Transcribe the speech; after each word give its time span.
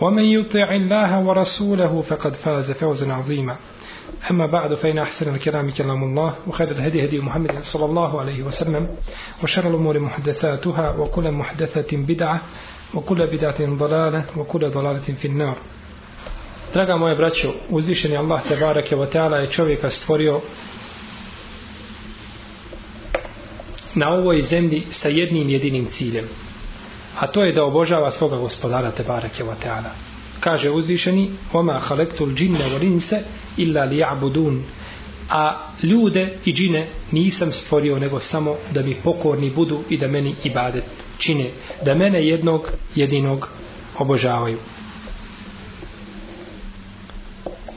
ومن 0.00 0.24
يطع 0.24 0.74
الله 0.74 1.20
ورسوله 1.20 2.04
فقد 2.08 2.32
فاز 2.32 2.70
فوزا 2.70 3.12
عظيما 3.12 3.56
أما 4.30 4.46
بعد 4.46 4.74
فإن 4.74 4.98
أحسن 4.98 5.34
الكلام 5.34 5.70
كلام 5.70 6.04
الله 6.04 6.34
وخير 6.46 6.70
الهدي 6.70 7.04
هدي 7.04 7.20
محمد 7.20 7.58
صلى 7.62 7.84
الله 7.84 8.20
عليه 8.20 8.42
وسلم 8.42 8.88
وشر 9.42 9.70
الأمور 9.70 9.98
محدثاتها 9.98 10.90
وكل 10.98 11.30
محدثة 11.30 11.96
بدعة 11.96 12.40
وكل 12.94 13.26
بدعة 13.26 13.76
ضلالة 13.76 14.24
وكل 14.36 14.70
ضلالة 14.70 15.14
في 15.20 15.28
النار 15.28 15.56
Draga 16.74 16.96
moje 16.96 17.16
braćo, 17.16 17.52
uzvišeni 17.70 18.16
Allah 18.16 18.42
te 18.48 18.56
barake 18.56 18.96
wa 18.96 19.06
ta'ala 19.06 19.36
je 19.36 19.50
čovjeka 19.50 19.90
stvorio 19.90 20.40
na 23.94 24.08
ovoj 24.12 24.42
zemlji 24.42 24.82
sa 24.90 25.08
jednim 25.08 25.48
jedinim 25.48 25.86
ciljem. 25.90 26.28
a 27.20 27.26
to 27.26 27.44
je 27.44 27.52
da 27.52 27.64
obožava 27.64 28.10
svoga 28.10 28.36
gospodara 28.36 28.90
Tebare 28.90 29.28
Kevoteana. 29.28 29.90
Kaže 30.40 30.70
uzvišeni, 30.70 31.30
oma 31.52 31.72
halektul 31.72 32.34
džinne 32.34 32.68
volinse 32.72 33.22
illa 33.56 33.84
li 33.84 34.04
a 35.30 35.56
ljude 35.82 36.38
i 36.44 36.52
džine 36.52 36.86
nisam 37.12 37.52
stvorio 37.52 37.98
nego 37.98 38.20
samo 38.20 38.56
da 38.74 38.82
mi 38.82 38.94
pokorni 38.94 39.50
budu 39.50 39.80
i 39.88 39.96
da 39.96 40.08
meni 40.08 40.34
ibadet 40.44 40.84
čine, 41.18 41.50
da 41.84 41.94
mene 41.94 42.26
jednog 42.26 42.70
jedinog 42.94 43.48
obožavaju. 43.98 44.58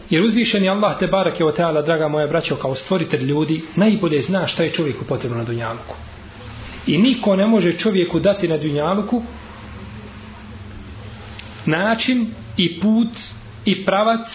Jer 0.10 0.22
uzvišeni 0.22 0.70
Allah 0.70 1.00
te 1.00 1.08
barake 1.08 1.46
o 1.46 1.52
teala, 1.52 1.82
draga 1.82 2.08
moja 2.08 2.28
braćo, 2.28 2.56
kao 2.56 2.76
stvoritelj 2.76 3.24
ljudi, 3.24 3.62
najbolje 3.76 4.22
zna 4.22 4.48
šta 4.48 4.64
je 4.64 4.72
čovjeku 4.72 5.06
potrebno 5.06 5.38
na 5.38 5.44
dunjalku. 5.44 5.96
I 6.88 6.98
niko 6.98 7.36
ne 7.36 7.46
može 7.46 7.78
čovjeku 7.78 8.20
dati 8.20 8.48
na 8.48 8.58
dunjaluku 8.58 9.24
način 11.66 12.28
i 12.58 12.80
put 12.80 13.08
i 13.66 13.86
pravac 13.86 14.28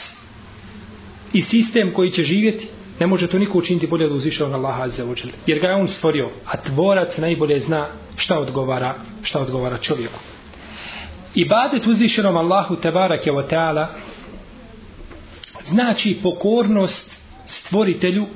i 1.33 1.43
sistem 1.43 1.93
koji 1.95 2.11
će 2.11 2.23
živjeti. 2.23 2.69
Ne 3.01 3.07
može 3.07 3.27
to 3.27 3.39
niko 3.39 3.59
učiniti 3.59 3.87
bolje 3.87 4.07
od 4.07 4.13
uzvišenog 4.13 4.53
Allaha 4.53 4.83
azza 4.83 5.05
wa 5.05 5.29
Jer 5.47 5.59
ga 5.59 5.69
je 5.69 5.75
on 5.75 5.89
stvorio, 5.89 6.31
a 6.47 6.57
tvorac 6.57 7.19
najbolje 7.19 7.61
zna 7.61 7.87
šta 8.17 8.39
odgovara, 8.39 8.95
šta 9.23 9.41
odgovara 9.41 9.79
čovjeku. 9.79 10.19
Ibadet 11.35 11.87
uzvišenom 11.87 12.37
Allahu 12.37 12.77
te 12.77 12.91
ve 12.91 12.95
taala 12.95 13.43
teala 13.49 13.89
znači 15.69 16.19
pokornost 16.23 17.11
stvoritelju 17.47 18.27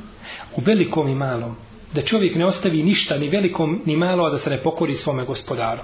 u 0.56 0.60
velikom 0.60 1.08
i 1.08 1.14
malom. 1.14 1.56
Da 1.94 2.02
čovjek 2.02 2.34
ne 2.34 2.46
ostavi 2.46 2.82
ništa 2.82 3.18
ni 3.18 3.28
velikom 3.28 3.82
ni 3.86 3.96
malo, 3.96 4.24
a 4.24 4.30
da 4.30 4.38
se 4.38 4.50
ne 4.50 4.56
pokori 4.56 4.96
svome 4.96 5.24
gospodaru. 5.24 5.80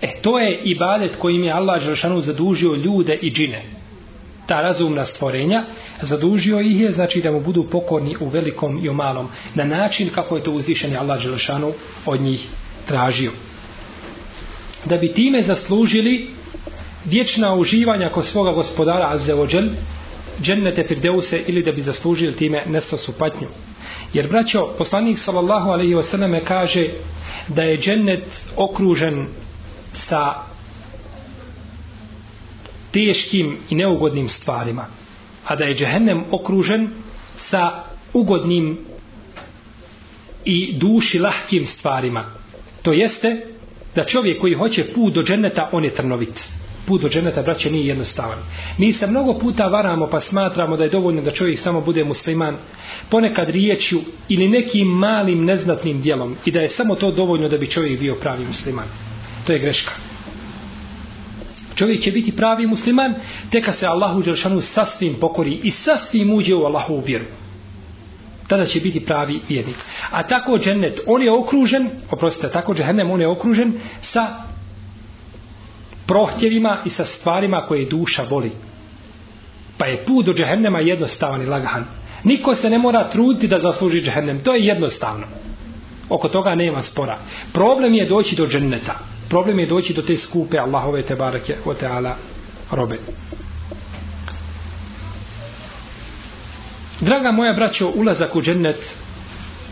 E, 0.00 0.20
to 0.22 0.38
je 0.38 0.58
ibadet 0.64 1.16
kojim 1.16 1.44
je 1.44 1.52
Allah 1.52 1.82
Želšanu 1.82 2.20
zadužio 2.20 2.74
ljude 2.74 3.18
i 3.22 3.30
džine. 3.30 3.62
Ta 4.46 4.62
razumna 4.62 5.04
stvorenja 5.04 5.62
zadužio 6.02 6.60
ih 6.60 6.80
je, 6.80 6.92
znači 6.92 7.20
da 7.22 7.32
mu 7.32 7.40
budu 7.40 7.64
pokorni 7.70 8.16
u 8.20 8.28
velikom 8.28 8.84
i 8.84 8.88
u 8.88 8.94
malom. 8.94 9.28
Na 9.54 9.64
način 9.64 10.10
kako 10.14 10.36
je 10.36 10.42
to 10.42 10.52
uzvišeni 10.52 10.96
Allah 10.96 11.20
Želšanu 11.20 11.72
od 12.06 12.20
njih 12.20 12.46
tražio. 12.86 13.32
Da 14.84 14.96
bi 14.96 15.12
time 15.12 15.42
zaslužili 15.42 16.30
vječna 17.04 17.54
uživanja 17.54 18.08
kod 18.08 18.26
svoga 18.26 18.52
gospodara 18.52 19.10
Azzeođel, 19.10 19.68
džennete 20.42 20.84
firdeuse 20.84 21.42
ili 21.46 21.62
da 21.62 21.72
bi 21.72 21.82
zaslužili 21.82 22.36
time 22.36 22.62
nesasu 22.66 23.12
patnju. 23.12 23.48
Jer 24.12 24.28
braćo, 24.28 24.68
poslanik 24.78 25.18
sallallahu 25.18 25.70
alaihi 25.70 25.94
wasallam 25.94 26.40
kaže 26.44 26.88
da 27.48 27.62
je 27.62 27.78
džennet 27.78 28.24
okružen 28.56 29.26
sa 29.92 30.34
teškim 32.92 33.56
i 33.70 33.74
neugodnim 33.74 34.28
stvarima. 34.28 34.86
A 35.46 35.56
da 35.56 35.64
je 35.64 35.74
džehennem 35.74 36.24
okružen 36.30 36.88
sa 37.38 37.70
ugodnim 38.12 38.78
i 40.44 40.78
duši 40.78 41.18
lahkim 41.18 41.66
stvarima. 41.66 42.24
To 42.82 42.92
jeste 42.92 43.46
da 43.94 44.04
čovjek 44.04 44.40
koji 44.40 44.54
hoće 44.54 44.84
put 44.94 45.14
do 45.14 45.22
dženneta, 45.22 45.68
on 45.72 45.84
je 45.84 45.94
trnovit 45.94 46.40
put 46.90 47.02
do 47.02 47.08
dženeta, 47.08 47.42
braće, 47.42 47.70
nije 47.70 47.86
jednostavan. 47.86 48.38
Mi 48.78 48.92
se 48.92 49.06
mnogo 49.06 49.34
puta 49.38 49.64
varamo 49.64 50.06
pa 50.06 50.20
smatramo 50.20 50.76
da 50.76 50.84
je 50.84 50.90
dovoljno 50.90 51.22
da 51.22 51.30
čovjek 51.30 51.60
samo 51.60 51.80
bude 51.80 52.04
musliman 52.04 52.56
ponekad 53.10 53.50
riječju 53.50 54.00
ili 54.28 54.48
nekim 54.48 54.88
malim 54.88 55.44
neznatnim 55.44 56.00
dijelom 56.00 56.36
i 56.44 56.50
da 56.50 56.60
je 56.60 56.68
samo 56.68 56.94
to 56.94 57.12
dovoljno 57.12 57.48
da 57.48 57.58
bi 57.58 57.70
čovjek 57.70 58.00
bio 58.00 58.14
pravi 58.14 58.44
musliman. 58.44 58.86
To 59.46 59.52
je 59.52 59.58
greška. 59.58 59.92
Čovjek 61.74 62.02
će 62.02 62.12
biti 62.12 62.36
pravi 62.36 62.66
musliman 62.66 63.14
teka 63.50 63.72
se 63.72 63.86
Allahu 63.86 64.22
Đelšanu 64.22 64.60
sasvim 64.60 65.14
pokori 65.20 65.60
i 65.62 65.70
sasvim 65.70 66.34
uđe 66.34 66.54
u 66.54 66.64
Allahu 66.64 66.94
u 66.94 67.02
vjeru. 67.06 67.24
Tada 68.48 68.66
će 68.66 68.80
biti 68.80 69.04
pravi 69.04 69.40
vjernik. 69.48 69.76
A 70.10 70.22
tako 70.22 70.58
džennet, 70.58 71.00
on 71.06 71.22
je 71.22 71.32
okružen, 71.32 71.90
oprostite, 72.10 72.50
tako 72.50 72.74
džehennem, 72.74 73.10
on 73.10 73.20
je 73.20 73.28
okružen 73.28 73.72
sa 74.02 74.49
prohtjevima 76.10 76.78
i 76.84 76.90
sa 76.90 77.04
stvarima 77.04 77.60
koje 77.68 77.84
duša 77.84 78.24
voli. 78.30 78.50
Pa 79.78 79.86
je 79.86 80.04
put 80.04 80.26
do 80.26 80.32
džehennema 80.32 80.80
jednostavan 80.80 81.42
i 81.42 81.46
lagahan. 81.46 81.84
Niko 82.24 82.54
se 82.54 82.70
ne 82.70 82.78
mora 82.78 83.08
truditi 83.10 83.48
da 83.48 83.58
zasluži 83.58 84.02
džehennem. 84.02 84.40
To 84.42 84.54
je 84.54 84.64
jednostavno. 84.64 85.26
Oko 86.08 86.28
toga 86.28 86.54
nema 86.54 86.82
spora. 86.82 87.18
Problem 87.52 87.94
je 87.94 88.08
doći 88.08 88.36
do 88.36 88.46
dženneta. 88.46 88.98
Problem 89.28 89.58
je 89.58 89.66
doći 89.66 89.94
do 89.94 90.02
te 90.02 90.16
skupe 90.16 90.58
Allahove 90.58 91.02
te 91.02 91.14
barake 91.14 91.56
o 91.64 91.74
teala 91.74 92.16
robe. 92.72 92.98
Draga 97.00 97.32
moja 97.32 97.52
braćo, 97.52 97.92
ulazak 97.94 98.36
u 98.36 98.42
džennet 98.42 98.96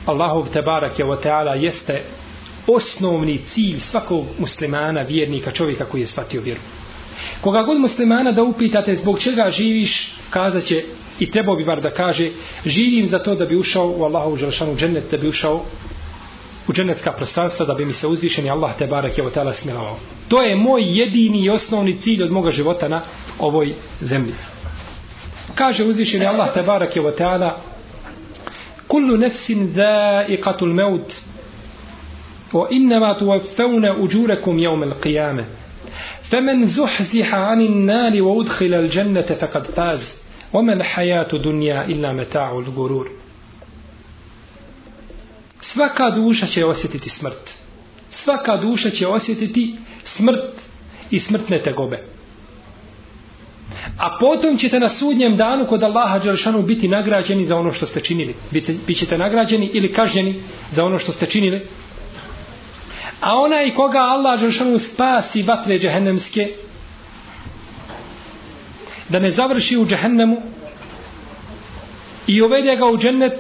Allahov 0.06 0.48
te 0.52 0.62
barake 0.62 1.04
o 1.04 1.16
teala 1.16 1.54
jeste 1.54 2.02
osnovni 2.68 3.40
cilj 3.54 3.80
svakog 3.80 4.24
muslimana, 4.38 5.02
vjernika, 5.02 5.50
čovjeka 5.50 5.84
koji 5.84 6.00
je 6.00 6.06
shvatio 6.06 6.40
vjeru. 6.40 6.60
Koga 7.40 7.62
god 7.62 7.80
muslimana 7.80 8.32
da 8.32 8.42
upitate 8.42 8.96
zbog 8.96 9.20
čega 9.20 9.50
živiš, 9.50 10.12
kazat 10.30 10.64
će 10.64 10.84
i 11.18 11.30
trebao 11.30 11.56
bi 11.56 11.64
bar 11.64 11.80
da 11.80 11.90
kaže 11.90 12.30
živim 12.66 13.06
za 13.06 13.18
to 13.18 13.34
da 13.34 13.46
bi 13.46 13.56
ušao 13.56 13.94
u 13.96 14.04
Allahu 14.04 14.36
želšanu 14.36 14.76
džennet, 14.76 15.04
da 15.10 15.16
bi 15.16 15.28
ušao 15.28 15.64
u 16.68 16.72
džennetska 16.72 17.12
prostranstva, 17.12 17.66
da 17.66 17.74
bi 17.74 17.84
mi 17.84 17.92
se 17.92 18.06
uzvišeni 18.06 18.50
Allah 18.50 18.76
te 18.78 18.86
barak 18.86 19.18
je 19.18 19.24
otala 19.24 19.54
smilovao. 19.54 19.96
To 20.28 20.42
je 20.42 20.56
moj 20.56 20.82
jedini 20.84 21.40
i 21.40 21.50
osnovni 21.50 22.00
cilj 22.00 22.22
od 22.22 22.32
moga 22.32 22.50
života 22.50 22.88
na 22.88 23.02
ovoj 23.38 23.74
zemlji. 24.00 24.34
Kaže 25.54 25.84
uzvišeni 25.84 26.26
Allah 26.26 26.54
te 26.54 26.62
barak 26.62 26.96
je 26.96 27.06
otala 27.06 27.60
kullu 28.88 29.16
nefsin 29.16 29.72
dha'iqatul 29.74 30.74
maut 30.74 31.12
وإنما 32.53 33.19
توفون 33.19 33.85
أجوركم 33.85 34.59
يوم 34.59 34.83
القيامة 34.83 35.45
فمن 36.31 36.67
زحزح 36.67 37.35
عن 37.35 37.61
النار 37.61 38.21
وأدخل 38.21 38.73
الجنة 38.73 39.21
فقد 39.21 39.63
فاز 39.63 40.01
وما 40.53 40.73
الحياة 40.73 41.31
دنيا 41.33 41.85
إلا 41.85 42.13
متاع 42.13 42.51
الغرور 42.51 43.09
Svaka 45.73 46.09
duša 46.09 46.47
će 46.47 46.65
osjetiti 46.65 47.09
smrt. 47.09 47.49
Svaka 48.11 48.57
duša 48.57 48.89
će 48.89 49.07
osjetiti 49.07 49.75
smrt 50.03 50.53
i 51.11 51.19
smrtne 51.19 51.59
tegobe. 51.59 51.99
A 53.97 54.17
potom 54.19 54.57
ćete 54.57 54.79
na 54.79 54.89
sudnjem 54.89 55.37
danu 55.37 55.65
kod 55.65 55.83
Allaha 55.83 56.19
Đelšanu 56.19 56.61
biti 56.61 56.87
nagrađeni 56.87 57.45
za 57.45 57.55
ono 57.55 57.71
što 57.71 57.85
ste 57.85 58.01
činili. 58.01 58.35
Bite, 58.51 58.75
bit 58.87 58.97
ćete 58.99 59.17
nagrađeni 59.17 59.65
ili 59.73 59.93
kažnjeni 59.93 60.35
za 60.71 60.83
ono 60.83 60.99
što 60.99 61.11
ste 61.11 61.25
činili. 61.25 61.61
A 63.20 63.38
onaj 63.38 63.74
koga 63.74 63.98
Allah 63.98 64.40
Đelšanu 64.40 64.78
spasi 64.78 65.42
vatre 65.42 65.78
džehennemske, 65.78 66.48
da 69.08 69.18
ne 69.18 69.30
završi 69.30 69.76
u 69.76 69.86
džehennemu 69.86 70.36
i 72.26 72.42
uvede 72.42 72.76
ga 72.76 72.86
u 72.86 72.98
džennet 72.98 73.32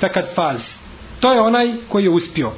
fekad 0.00 0.34
faz. 0.34 0.60
To 1.20 1.32
je 1.32 1.40
onaj 1.40 1.72
koji 1.88 2.04
je 2.04 2.10
uspio. 2.10 2.52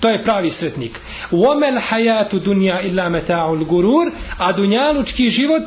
To 0.00 0.08
je 0.08 0.22
pravi 0.22 0.50
sretnik. 0.50 1.00
Uomel 1.30 1.78
hayatu 1.90 2.38
dunya 2.38 2.80
illa 2.80 3.08
mata'ul 3.08 3.64
gurur, 3.64 4.10
a 4.38 4.52
dunjalučki 4.52 5.30
život 5.30 5.62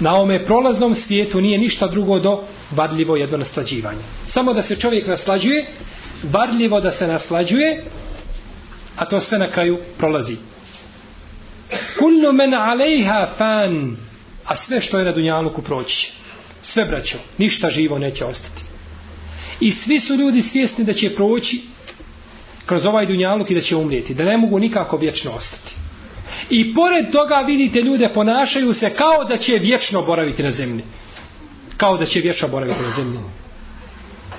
na 0.00 0.16
ome 0.16 0.44
prolaznom 0.44 0.94
svijetu 0.94 1.40
nije 1.40 1.58
ništa 1.58 1.86
drugo 1.86 2.18
do 2.18 2.42
varljivo 2.70 3.16
jedno 3.16 3.38
naslađivanje. 3.38 4.00
Samo 4.28 4.52
da 4.52 4.62
se 4.62 4.76
čovjek 4.76 5.06
naslađuje, 5.06 5.66
varljivo 6.22 6.80
da 6.80 6.90
se 6.90 7.06
naslađuje, 7.06 7.84
a 8.96 9.04
to 9.04 9.20
sve 9.20 9.38
na 9.38 9.50
kraju 9.50 9.78
prolazi. 9.98 10.36
Kullu 11.98 12.32
men 12.32 12.54
alejha 12.54 13.28
fan, 13.38 13.96
a 14.44 14.56
sve 14.56 14.80
što 14.80 14.98
je 14.98 15.04
na 15.04 15.12
dunjaluku 15.12 15.62
proći 15.62 15.96
će. 15.96 16.12
Sve 16.62 16.84
braćo, 16.84 17.18
ništa 17.38 17.70
živo 17.70 17.98
neće 17.98 18.24
ostati. 18.24 18.62
I 19.60 19.72
svi 19.72 20.00
su 20.00 20.14
ljudi 20.14 20.42
svjesni 20.42 20.84
da 20.84 20.92
će 20.92 21.14
proći 21.14 21.60
kroz 22.66 22.84
ovaj 22.86 23.06
dunjaluk 23.06 23.50
i 23.50 23.54
da 23.54 23.60
će 23.60 23.76
umrijeti, 23.76 24.14
da 24.14 24.24
ne 24.24 24.36
mogu 24.36 24.58
nikako 24.58 24.96
vječno 24.96 25.32
ostati. 25.32 25.74
I 26.50 26.74
pored 26.74 27.10
toga 27.12 27.44
vidite 27.46 27.80
ljude 27.80 28.10
ponašaju 28.14 28.74
se 28.74 28.94
kao 28.94 29.24
da 29.24 29.36
će 29.36 29.52
vječno 29.52 30.02
boraviti 30.02 30.42
na 30.42 30.52
zemlji. 30.52 30.84
Kao 31.76 31.96
da 31.96 32.06
će 32.06 32.20
vječno 32.20 32.48
boraviti 32.48 32.82
na 32.82 32.94
zemlji. 32.96 33.18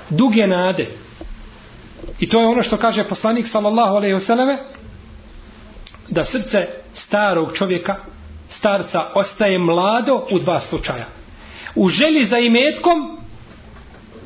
Duge 0.09 0.47
nade. 0.47 0.87
I 2.19 2.29
to 2.29 2.39
je 2.41 2.47
ono 2.47 2.63
što 2.63 2.77
kaže 2.77 3.03
poslanik 3.03 3.47
sallallahu 3.47 3.95
alejhi 3.95 4.13
ve 4.13 4.19
selleme 4.19 4.57
da 6.09 6.25
srce 6.25 6.67
starog 6.93 7.57
čovjeka, 7.57 7.95
starca 8.49 9.05
ostaje 9.13 9.59
mlado 9.59 10.27
u 10.31 10.39
dva 10.39 10.61
slučaja. 10.61 11.05
U 11.75 11.89
želji 11.89 12.25
za 12.25 12.37
imetkom 12.37 13.17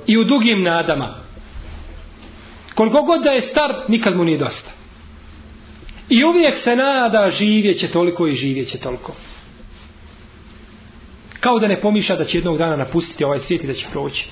i 0.07 0.17
u 0.17 0.23
dugim 0.23 0.63
nadama. 0.63 1.15
Koliko 2.75 3.01
god 3.01 3.23
da 3.23 3.29
je 3.29 3.41
star, 3.41 3.71
nikad 3.87 4.15
mu 4.15 4.23
nije 4.23 4.37
dosta. 4.37 4.71
I 6.09 6.23
uvijek 6.23 6.57
se 6.63 6.75
nada 6.75 7.29
živjeće 7.29 7.87
toliko 7.87 8.27
i 8.27 8.35
živjeće 8.35 8.77
toliko. 8.77 9.15
Kao 11.39 11.59
da 11.59 11.67
ne 11.67 11.81
pomiša 11.81 12.15
da 12.15 12.25
će 12.25 12.37
jednog 12.37 12.57
dana 12.57 12.75
napustiti 12.75 13.23
ovaj 13.23 13.39
svijet 13.39 13.63
i 13.63 13.67
da 13.67 13.73
će 13.73 13.85
proći. 13.91 14.27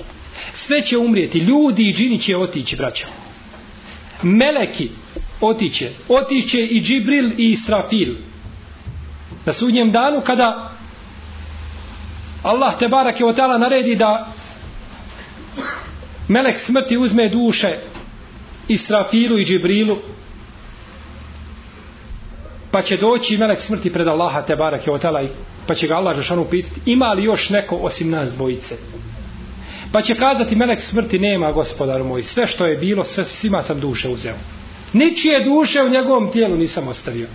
Sve 0.55 0.81
će 0.81 0.97
umrijeti, 0.97 1.39
ljudi 1.39 1.83
i 1.83 1.93
džini 1.93 2.19
će 2.19 2.37
otići, 2.37 2.75
braćo. 2.75 3.07
Meleki 4.23 4.89
otiće, 5.41 5.91
otiće 6.07 6.65
i 6.65 6.81
Džibril 6.81 7.31
i 7.37 7.51
Israfil. 7.51 8.15
Na 9.45 9.53
sudnjem 9.53 9.91
danu 9.91 10.21
kada 10.21 10.71
Allah 12.43 12.79
te 12.79 12.87
barak 12.87 13.19
je 13.19 13.25
otala 13.25 13.57
naredi 13.57 13.95
da 13.95 14.27
Melek 16.27 16.59
smrti 16.65 16.97
uzme 16.97 17.29
duše 17.29 17.77
Israfilu 18.67 19.39
i 19.39 19.45
Džibrilu 19.45 19.97
pa 22.71 22.81
će 22.81 22.97
doći 22.97 23.37
melek 23.37 23.61
smrti 23.61 23.93
pred 23.93 24.07
Allaha 24.07 24.41
te 24.41 24.55
barak 24.55 24.87
je 24.87 24.93
otala 24.93 25.21
pa 25.67 25.73
će 25.73 25.87
ga 25.87 25.95
Allah 25.95 26.15
žešanu 26.15 26.45
pitati 26.45 26.81
ima 26.85 27.13
li 27.13 27.23
još 27.23 27.49
neko 27.49 27.75
osim 27.75 28.09
nas 28.09 28.33
dvojice 28.33 28.77
pa 29.91 30.01
će 30.01 30.15
kazati 30.15 30.55
melek 30.55 30.81
smrti 30.81 31.19
nema 31.19 31.51
gospodar 31.51 32.03
moj 32.03 32.23
sve 32.23 32.47
što 32.47 32.65
je 32.65 32.77
bilo 32.77 33.03
sve 33.03 33.25
svima 33.25 33.63
sam 33.63 33.79
duše 33.79 34.09
uzeo 34.09 34.35
ničije 34.93 35.43
duše 35.43 35.83
u 35.83 35.89
njegovom 35.89 36.31
tijelu 36.31 36.57
nisam 36.57 36.87
ostavio 36.87 37.27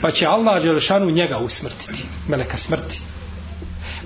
pa 0.00 0.10
će 0.10 0.26
Allah 0.26 0.62
žešanu 0.62 1.10
njega 1.10 1.38
usmrtiti 1.38 2.04
meleka 2.28 2.56
smrti 2.56 3.00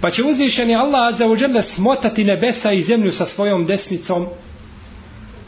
pa 0.00 0.10
će 0.10 0.24
uzvišeni 0.24 0.76
Allah 0.76 1.18
za 1.18 1.26
uđele 1.26 1.62
smotati 1.62 2.24
nebesa 2.24 2.72
i 2.72 2.82
zemlju 2.82 3.12
sa 3.12 3.26
svojom 3.26 3.66
desnicom 3.66 4.26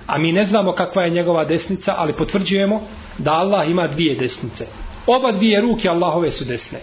a 0.07 0.19
mi 0.19 0.33
ne 0.33 0.45
znamo 0.45 0.73
kakva 0.73 1.03
je 1.03 1.11
njegova 1.11 1.45
desnica 1.45 1.95
ali 1.99 2.13
potvrđujemo 2.13 2.83
da 3.19 3.33
Allah 3.33 3.69
ima 3.69 3.87
dvije 3.87 4.15
desnice. 4.15 4.67
Oba 5.07 5.33
dvije 5.33 5.61
ruke 5.61 5.89
Allahove 5.89 6.31
su 6.31 6.45
desne. 6.45 6.79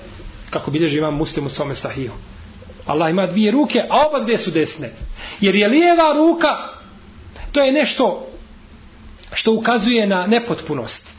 Kako 0.50 0.72
bilježi 0.72 0.98
imam 0.98 1.18
muslim 1.18 1.46
u 1.46 1.50
svome 1.50 1.76
sahiju. 1.76 2.12
Allah 2.86 3.10
ima 3.10 3.26
dvije 3.26 3.52
ruke, 3.52 3.82
a 3.90 4.08
oba 4.08 4.20
dvije 4.20 4.38
su 4.38 4.52
desne. 4.52 4.90
Jer 5.40 5.56
je 5.56 5.68
lijeva 5.68 6.14
ruka, 6.16 6.48
to 7.52 7.64
je 7.64 7.72
nešto 7.72 8.28
što 9.34 9.54
ukazuje 9.54 10.08
na 10.08 10.28
nepotpunost. 10.28 11.16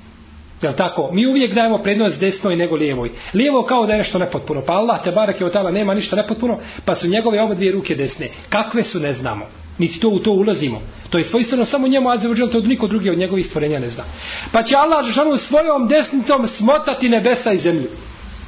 Jel 0.63 0.73
tako? 0.73 1.11
Mi 1.13 1.27
uvijek 1.27 1.55
dajemo 1.55 1.79
prednost 1.79 2.21
desnoj 2.21 2.57
nego 2.57 2.77
lijevoj. 2.77 3.11
Lijevo 3.35 3.63
kao 3.63 3.87
da 3.87 3.93
je 3.93 3.99
nešto 3.99 4.19
nepotpuno. 4.19 4.63
Pa 4.67 4.73
Allah 4.73 5.05
te 5.05 5.11
barak 5.11 5.41
je 5.41 5.47
od 5.47 5.53
tala 5.53 5.71
nema 5.71 5.95
ništa 5.95 6.17
nepotpuno, 6.17 6.59
pa 6.85 6.95
su 6.95 7.09
njegove 7.09 7.43
oba 7.43 7.55
dvije 7.55 7.73
ruke 7.73 7.95
desne. 7.95 8.29
Kakve 8.49 8.85
su 8.85 9.01
ne 9.01 9.13
znamo. 9.13 9.47
Niti 9.79 10.01
to 10.01 10.09
u 10.09 10.19
to 10.19 10.31
ulazimo. 10.31 10.83
To 11.11 11.19
je 11.19 11.25
svojstveno 11.25 11.65
samo 11.65 11.89
njemu 11.89 12.09
Azzawajal, 12.09 12.53
to 12.53 12.61
niko 12.61 12.87
drugi 12.87 13.11
od 13.11 13.19
njegovih 13.19 13.47
stvorenja 13.47 13.79
ne 13.79 13.91
zna. 13.91 14.05
Pa 14.53 14.63
će 14.63 14.77
Allah 14.77 15.07
Žešanu 15.07 15.37
svojom 15.37 15.89
desnicom 15.89 16.49
smotati 16.49 17.09
nebesa 17.09 17.53
i 17.53 17.59
zemlju. 17.59 17.89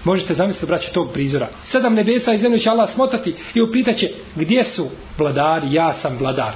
Možete 0.09 0.35
zamisliti, 0.35 0.67
braće, 0.67 0.93
tog 0.93 1.13
prizora. 1.13 1.49
Sedam 1.65 1.95
nebesa 1.95 2.35
i 2.35 2.39
zemlju 2.39 2.59
će 2.59 2.71
Allah 2.71 2.91
smotati 2.95 3.35
i 3.55 3.63
upitaće 3.63 4.11
gdje 4.37 4.65
su 4.65 4.89
vladari, 5.19 5.73
ja 5.73 5.93
sam 5.93 6.17
vladar. 6.19 6.53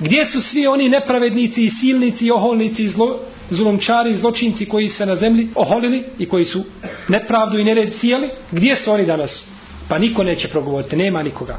Gdje 0.00 0.26
su 0.26 0.40
svi 0.40 0.66
oni 0.66 0.88
nepravednici 0.88 1.64
i 1.64 1.70
silnici 1.70 2.26
i 2.26 2.30
oholnici 2.30 2.84
i 2.84 2.88
zlo, 2.88 3.18
zulomčari 3.50 4.10
i 4.10 4.16
zločinci 4.16 4.68
koji 4.68 4.88
se 4.88 5.06
na 5.06 5.16
zemlji 5.16 5.48
oholili 5.54 6.04
i 6.18 6.28
koji 6.28 6.44
su 6.44 6.64
nepravdu 7.08 7.58
i 7.58 7.64
nered 7.64 7.92
cijeli? 8.00 8.30
Gdje 8.50 8.76
su 8.76 8.92
oni 8.92 9.06
danas? 9.06 9.44
Pa 9.88 9.98
niko 9.98 10.22
neće 10.22 10.48
progovoriti, 10.48 10.96
nema 10.96 11.22
nikoga. 11.22 11.58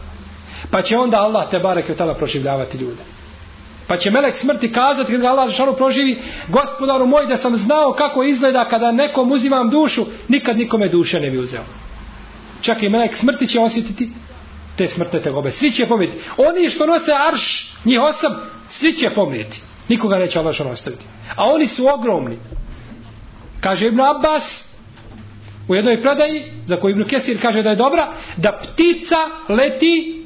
Pa 0.72 0.82
će 0.82 0.98
onda 0.98 1.18
Allah 1.18 1.50
te 1.52 1.60
barek 1.60 1.90
i 1.90 1.96
tada 1.96 2.14
proživljavati 2.14 2.78
ljude. 2.78 3.17
Pa 3.88 3.98
će 3.98 4.12
melek 4.12 4.38
smrti 4.38 4.72
kazati 4.72 5.12
kada 5.12 5.30
Allah 5.30 5.50
Žešanu 5.50 5.74
proživi, 5.74 6.22
gospodaru 6.48 7.06
moj 7.06 7.26
da 7.26 7.38
sam 7.38 7.58
znao 7.58 7.94
kako 7.94 8.24
izgleda 8.24 8.66
kada 8.66 8.92
nekom 8.92 9.32
uzimam 9.32 9.70
dušu, 9.70 10.06
nikad 10.28 10.58
nikome 10.58 10.90
duše 10.90 11.20
ne 11.20 11.30
bi 11.30 11.38
uzeo. 11.38 11.64
Čak 12.62 12.84
i 12.84 12.90
melek 12.90 13.18
smrti 13.20 13.48
će 13.48 13.60
osjetiti 13.60 14.10
te 14.78 14.88
smrtne 14.88 15.20
tegobe. 15.20 15.52
Svi 15.52 15.72
će 15.72 15.86
pomijeti. 15.86 16.18
Oni 16.38 16.70
što 16.70 16.86
nose 16.86 17.12
arš, 17.32 17.74
njih 17.86 18.02
osam, 18.02 18.36
svi 18.70 18.94
će 18.94 19.10
pomijeti. 19.10 19.62
Nikoga 19.90 20.20
neće 20.20 20.40
Allah 20.40 20.54
Žešanu 20.54 20.72
ostaviti. 20.72 21.06
A 21.36 21.46
oni 21.46 21.68
su 21.68 21.88
ogromni. 21.94 22.38
Kaže 23.62 23.88
Ibn 23.88 24.02
Abbas, 24.02 24.44
u 25.68 25.76
jednoj 25.76 26.02
predaji, 26.02 26.52
za 26.66 26.76
koju 26.76 26.92
Ibn 26.92 27.04
Kesir 27.04 27.42
kaže 27.42 27.64
da 27.64 27.70
je 27.70 27.76
dobra, 27.76 28.08
da 28.38 28.52
ptica 28.52 29.18
leti 29.50 30.17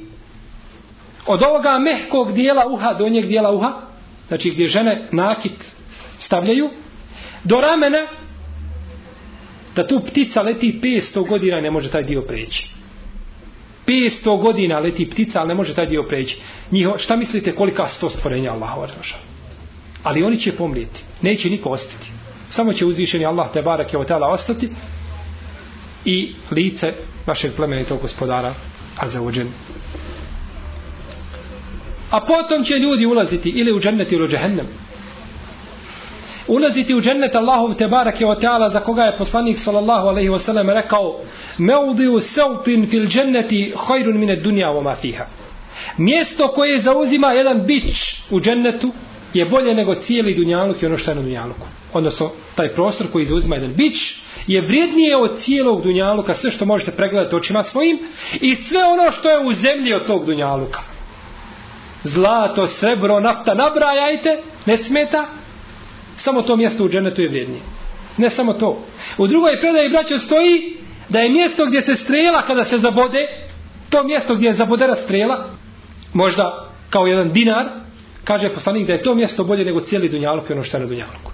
od 1.26 1.42
ovoga 1.42 1.78
mehkog 1.78 2.32
dijela 2.32 2.66
uha 2.66 2.94
donjeg 2.94 3.26
dijela 3.26 3.52
uha, 3.52 3.72
znači 4.28 4.50
gdje 4.50 4.66
žene 4.66 5.08
nakit 5.12 5.64
stavljaju, 6.18 6.70
do 7.44 7.60
ramena, 7.60 8.06
da 9.76 9.86
tu 9.86 10.00
ptica 10.00 10.42
leti 10.42 10.80
500 10.82 11.28
godina 11.28 11.60
ne 11.60 11.70
može 11.70 11.90
taj 11.90 12.02
dio 12.02 12.22
preći. 12.22 12.70
500 13.86 14.42
godina 14.42 14.78
leti 14.78 15.10
ptica, 15.10 15.40
ali 15.40 15.48
ne 15.48 15.54
može 15.54 15.74
taj 15.74 15.86
dio 15.86 16.02
preći. 16.02 16.38
Njiho, 16.70 16.98
šta 16.98 17.16
mislite 17.16 17.54
kolika 17.54 17.88
sto 17.88 18.10
stvorenja 18.10 18.52
Allahova 18.52 18.80
varžaša? 18.80 19.16
Ali 20.02 20.22
oni 20.22 20.40
će 20.40 20.52
pomrijeti. 20.52 21.04
Neće 21.22 21.50
niko 21.50 21.68
ostati. 21.68 22.06
Samo 22.50 22.72
će 22.72 22.86
uzvišeni 22.86 23.26
Allah 23.26 23.52
te 23.52 23.62
barak 23.62 23.92
je 23.92 23.98
otala 23.98 24.28
ostati 24.28 24.70
i 26.04 26.34
lice 26.50 26.92
vašeg 27.26 27.52
plemenitog 27.56 28.00
gospodara 28.00 28.54
a 28.96 29.08
za 29.08 29.20
A 32.12 32.20
potom 32.20 32.64
će 32.64 32.74
ljudi 32.74 33.06
ulaziti 33.06 33.52
ili 33.56 33.72
u 33.72 33.80
džennet 33.80 34.12
ili 34.12 34.24
u 34.24 34.28
džehennem. 34.28 34.66
Ulaziti 36.48 36.94
u 36.94 37.00
džennet 37.00 37.34
Allahov 37.34 37.74
te 37.74 37.88
barake 37.88 38.26
o 38.26 38.34
teala 38.34 38.70
za 38.70 38.80
koga 38.80 39.02
je 39.02 39.18
poslanik 39.18 39.58
sallallahu 39.64 40.08
alaihi 40.08 40.30
wasallam 40.30 40.74
rekao 40.74 41.20
Meudiju 41.58 42.20
seltin 42.20 42.86
fil 42.90 43.06
dženneti 43.06 43.72
hajrun 43.76 44.18
mine 44.18 44.36
dunja 44.36 44.70
o 44.70 44.94
fiha. 45.00 45.24
Mjesto 45.98 46.48
koje 46.48 46.78
zauzima 46.78 47.32
jedan 47.32 47.66
bić 47.66 48.20
u 48.30 48.40
džennetu 48.40 48.90
je 49.34 49.44
bolje 49.44 49.74
nego 49.74 49.94
cijeli 49.94 50.34
dunjaluk 50.34 50.82
i 50.82 50.86
ono 50.86 50.98
što 50.98 51.10
je 51.10 51.14
na 51.14 51.22
dunjaluku. 51.22 51.66
Odnosno, 51.92 52.30
taj 52.54 52.68
prostor 52.68 53.06
koji 53.12 53.26
zauzima 53.26 53.56
jedan 53.56 53.74
bić 53.74 53.94
je 54.46 54.60
vrijednije 54.60 55.16
od 55.16 55.30
cijelog 55.40 55.82
dunjaluka, 55.82 56.34
sve 56.34 56.50
što 56.50 56.64
možete 56.64 56.90
pregledati 56.90 57.36
očima 57.36 57.62
svojim 57.62 57.98
i 58.40 58.56
sve 58.56 58.84
ono 58.84 59.12
što 59.12 59.30
je 59.30 59.46
u 59.46 59.52
zemlji 59.52 59.94
od 59.94 60.06
tog 60.06 60.26
dunjaluka 60.26 60.91
zlato, 62.04 62.66
srebro, 62.66 63.20
nafta, 63.20 63.54
nabrajajte, 63.54 64.38
ne 64.66 64.76
smeta, 64.76 65.26
samo 66.16 66.42
to 66.42 66.56
mjesto 66.56 66.84
u 66.84 66.88
dženetu 66.88 67.22
je 67.22 67.28
vrijednije. 67.28 67.60
Ne 68.16 68.30
samo 68.30 68.52
to, 68.52 68.84
U 69.18 69.26
drugoj 69.26 69.60
predaji 69.60 69.90
braćo 69.90 70.18
stoji 70.18 70.76
da 71.08 71.20
je 71.20 71.30
mjesto 71.30 71.66
gdje 71.66 71.82
se 71.82 71.96
strela 71.96 72.42
kada 72.42 72.64
se 72.64 72.78
zabode, 72.78 73.18
to 73.90 74.02
mjesto 74.04 74.34
gdje 74.34 74.46
je 74.46 74.52
zabodera 74.52 74.96
strela, 74.96 75.46
možda 76.12 76.68
kao 76.90 77.06
jedan 77.06 77.32
dinar, 77.32 77.66
kaže 78.24 78.48
poslanik 78.48 78.86
da 78.86 78.92
je 78.92 79.02
to 79.02 79.14
mjesto 79.14 79.44
bolje 79.44 79.64
nego 79.64 79.80
cijeli 79.80 80.08
dunjaluk 80.08 80.50
i 80.50 80.52
ono 80.52 80.64
što 80.64 80.76
je 80.76 80.80
na 80.80 80.86
dunjaluku. 80.86 81.31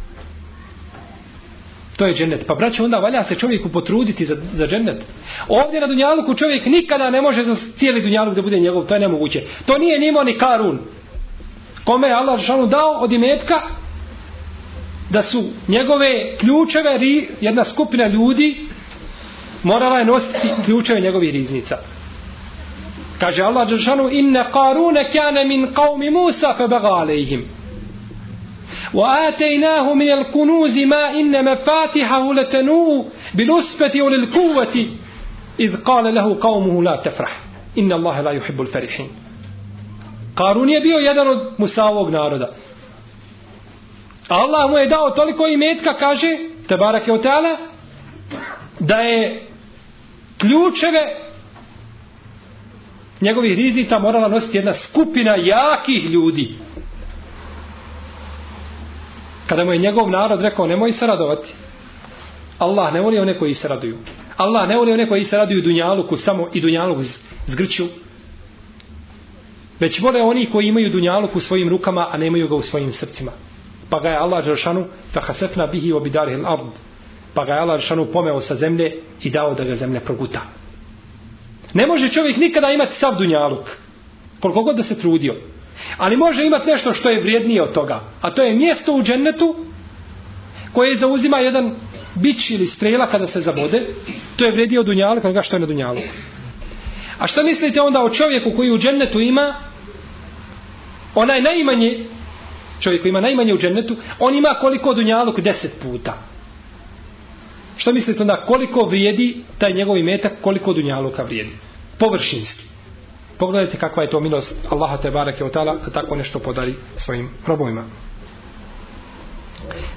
To 1.98 2.06
je 2.06 2.14
džennet. 2.14 2.46
Pa 2.46 2.54
braćo, 2.54 2.84
onda 2.84 2.98
valja 2.98 3.24
se 3.24 3.34
čovjeku 3.34 3.68
potruditi 3.68 4.24
za, 4.24 4.36
za 4.54 4.66
džennet. 4.66 5.04
Ovdje 5.48 5.80
na 5.80 5.86
dunjaluku 5.86 6.34
čovjek 6.34 6.66
nikada 6.66 7.10
ne 7.10 7.20
može 7.22 7.44
za 7.44 7.56
cijeli 7.78 8.02
dunjaluk 8.02 8.34
da 8.34 8.42
bude 8.42 8.60
njegov. 8.60 8.84
To 8.84 8.94
je 8.94 9.00
nemoguće. 9.00 9.42
To 9.66 9.78
nije 9.78 10.00
nimo 10.00 10.24
ni 10.24 10.38
karun. 10.38 10.78
Kome 11.84 12.08
je 12.08 12.14
Allah 12.14 12.40
Žešanu 12.40 12.66
dao 12.66 12.90
od 12.90 13.12
imetka 13.12 13.60
da 15.10 15.22
su 15.22 15.44
njegove 15.68 16.36
ključeve, 16.36 16.98
ri, 16.98 17.28
jedna 17.40 17.64
skupina 17.64 18.06
ljudi 18.06 18.56
morala 19.62 19.98
je 19.98 20.04
nositi 20.04 20.48
ključeve 20.64 21.00
njegovih 21.00 21.32
riznica. 21.32 21.78
Kaže 23.20 23.42
Allah 23.42 23.68
Đeršanu, 23.68 24.08
inne 24.10 24.44
karune 24.52 25.10
kjane 25.10 25.44
min 25.44 25.66
qavmi 25.74 26.10
Musa 26.10 26.54
fe 26.56 26.68
bega 26.68 26.88
alejhim. 26.88 27.44
وآتيناه 28.93 29.93
من 29.93 30.11
الكنوز 30.11 30.77
ما 30.77 31.09
إن 31.09 31.45
مفاتحه 31.45 32.33
لتنوء 32.33 33.05
بالأسفة 33.33 34.01
وللقوة 34.01 34.85
إذ 35.59 35.75
قال 35.83 36.15
له 36.15 36.37
قومه 36.41 36.83
لا 36.83 36.95
تفرح 36.95 37.39
إن 37.77 37.91
الله 37.91 38.21
لا 38.21 38.31
يحب 38.31 38.61
الفرحين 38.61 39.09
قارون 40.35 40.69
je 40.69 40.81
bio 40.81 40.97
jedan 40.97 41.27
od 41.27 41.39
Musavog 41.57 42.09
naroda. 42.09 42.49
Allah 44.27 44.69
mu 44.69 44.77
je 44.77 44.87
dao 44.87 45.09
toliko 45.09 45.47
imetka, 45.47 45.93
kaže, 45.93 46.27
te 46.67 46.77
barake 46.77 47.11
od 47.11 47.21
teala, 47.21 47.57
da 48.79 48.95
je 48.95 49.47
ključeve 50.37 51.15
njegovih 53.21 53.57
riznica 53.57 53.99
morala 53.99 54.27
nositi 54.27 54.57
jedna 54.57 54.73
skupina 54.73 55.35
jakih 55.35 56.09
ljudi. 56.09 56.55
Kada 59.48 59.64
mu 59.64 59.72
je 59.72 59.78
njegov 59.78 60.10
narod 60.10 60.40
rekao 60.40 60.66
nemoj 60.66 60.92
se 60.92 61.06
radovati. 61.06 61.52
Allah 62.58 62.92
ne 62.92 63.00
voli 63.00 63.18
one 63.18 63.38
koji 63.38 63.54
se 63.54 63.68
raduju. 63.68 63.96
Allah 64.36 64.68
ne 64.68 64.76
voli 64.76 64.92
one 64.92 65.08
koji 65.08 65.24
se 65.24 65.36
raduju 65.36 65.62
dunjaluku 65.62 66.16
samo 66.16 66.48
i 66.52 66.60
dunjaluku 66.60 67.02
zgrću. 67.46 67.84
Već 69.80 70.00
vole 70.00 70.22
oni 70.22 70.46
koji 70.46 70.66
imaju 70.66 70.90
dunjaluk 70.90 71.36
u 71.36 71.40
svojim 71.40 71.68
rukama, 71.68 72.08
a 72.10 72.16
nemaju 72.16 72.48
ga 72.48 72.54
u 72.54 72.62
svojim 72.62 72.92
srcima. 72.92 73.32
Pa 73.90 74.00
ga 74.00 74.08
je 74.08 74.16
Allah 74.16 74.44
Žršanu 74.44 74.84
fahasefna 75.12 75.66
bihi 75.66 75.92
obidarihil 75.92 76.46
ard. 76.46 76.72
Pa 77.34 77.44
ga 77.44 77.54
je 77.54 77.60
Allah 77.60 77.80
Žršanu 77.80 78.06
pomeo 78.12 78.40
sa 78.40 78.54
zemlje 78.54 78.96
i 79.22 79.30
dao 79.30 79.54
da 79.54 79.64
ga 79.64 79.76
zemlja 79.76 80.00
proguta. 80.00 80.40
Ne 81.74 81.86
može 81.86 82.08
čovjek 82.08 82.36
nikada 82.36 82.70
imati 82.70 82.98
sav 83.00 83.14
dunjaluk. 83.18 83.76
Koliko 84.40 84.62
god 84.62 84.76
da 84.76 84.82
se 84.82 85.00
trudio. 85.00 85.34
Ali 85.96 86.16
može 86.16 86.44
imati 86.44 86.70
nešto 86.70 86.92
što 86.92 87.10
je 87.10 87.20
vrijednije 87.20 87.62
od 87.62 87.72
toga. 87.72 88.00
A 88.20 88.30
to 88.30 88.42
je 88.42 88.54
mjesto 88.54 88.92
u 88.92 89.02
džennetu 89.02 89.56
koje 90.72 90.96
zauzima 90.96 91.38
jedan 91.38 91.74
bić 92.14 92.50
ili 92.50 92.66
strela 92.66 93.06
kada 93.06 93.26
se 93.26 93.40
zabode. 93.40 93.82
To 94.36 94.44
je 94.44 94.52
vrijednije 94.52 94.80
od 94.80 94.86
dunjala 94.86 95.20
kada 95.20 95.42
što 95.42 95.56
je 95.56 95.60
na 95.60 95.66
dunjalu. 95.66 96.00
A 97.18 97.26
što 97.26 97.42
mislite 97.42 97.80
onda 97.80 98.02
o 98.02 98.10
čovjeku 98.10 98.50
koji 98.56 98.70
u 98.70 98.78
džennetu 98.78 99.20
ima 99.20 99.54
onaj 101.14 101.42
najmanje 101.42 102.04
čovjek 102.80 103.02
koji 103.02 103.10
ima 103.10 103.20
najmanje 103.20 103.54
u 103.54 103.58
džennetu 103.58 103.96
on 104.18 104.34
ima 104.34 104.54
koliko 104.60 104.94
dunjaluk 104.94 105.40
deset 105.40 105.72
puta. 105.82 106.18
Što 107.76 107.92
mislite 107.92 108.22
onda 108.22 108.36
koliko 108.36 108.82
vrijedi 108.82 109.36
taj 109.58 109.72
njegov 109.72 109.96
imetak 109.96 110.32
koliko 110.40 110.72
dunjaluka 110.72 111.22
vrijedi? 111.22 111.50
Površinski. 111.98 112.67
Pogledajte 113.38 113.78
kakva 113.78 114.02
je 114.02 114.10
to 114.10 114.20
milost 114.20 114.54
Allaha 114.70 114.96
te 114.96 115.10
barake 115.10 115.44
od 115.44 115.52
tala 115.52 115.74
da 115.84 115.90
tako 115.90 116.16
nešto 116.16 116.38
podari 116.38 116.74
svojim 116.96 117.28
robovima. 117.46 117.84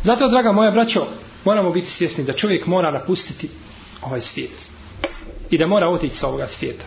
Zato, 0.03 0.29
draga 0.29 0.51
moja 0.51 0.71
braćo, 0.71 1.05
moramo 1.45 1.71
biti 1.71 1.89
svjesni 1.89 2.23
da 2.23 2.33
čovjek 2.33 2.65
mora 2.67 2.91
napustiti 2.91 3.49
ovaj 4.01 4.21
svijet. 4.21 4.51
I 5.49 5.57
da 5.57 5.67
mora 5.67 5.89
otići 5.89 6.15
sa 6.15 6.27
ovoga 6.27 6.47
svijeta. 6.47 6.83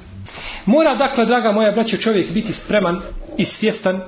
Mora, 0.66 0.94
dakle, 0.94 1.24
draga 1.24 1.52
moja 1.52 1.72
braćo, 1.72 1.96
čovjek 1.96 2.32
biti 2.32 2.52
spreman 2.52 3.00
i 3.36 3.44
svjestan 3.44 4.00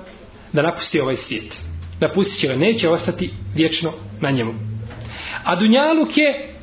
da 0.53 0.63
napusti 0.63 1.01
ovaj 1.01 1.17
svijet. 1.17 1.55
Napustit 2.01 2.41
će 2.41 2.47
ga, 2.47 2.57
neće 2.57 2.89
ostati 2.89 3.31
vječno 3.55 3.93
na 4.21 4.31
njemu. 4.31 4.53
A 5.45 5.57
Dunjaluk 5.57 6.17
je, 6.17 6.55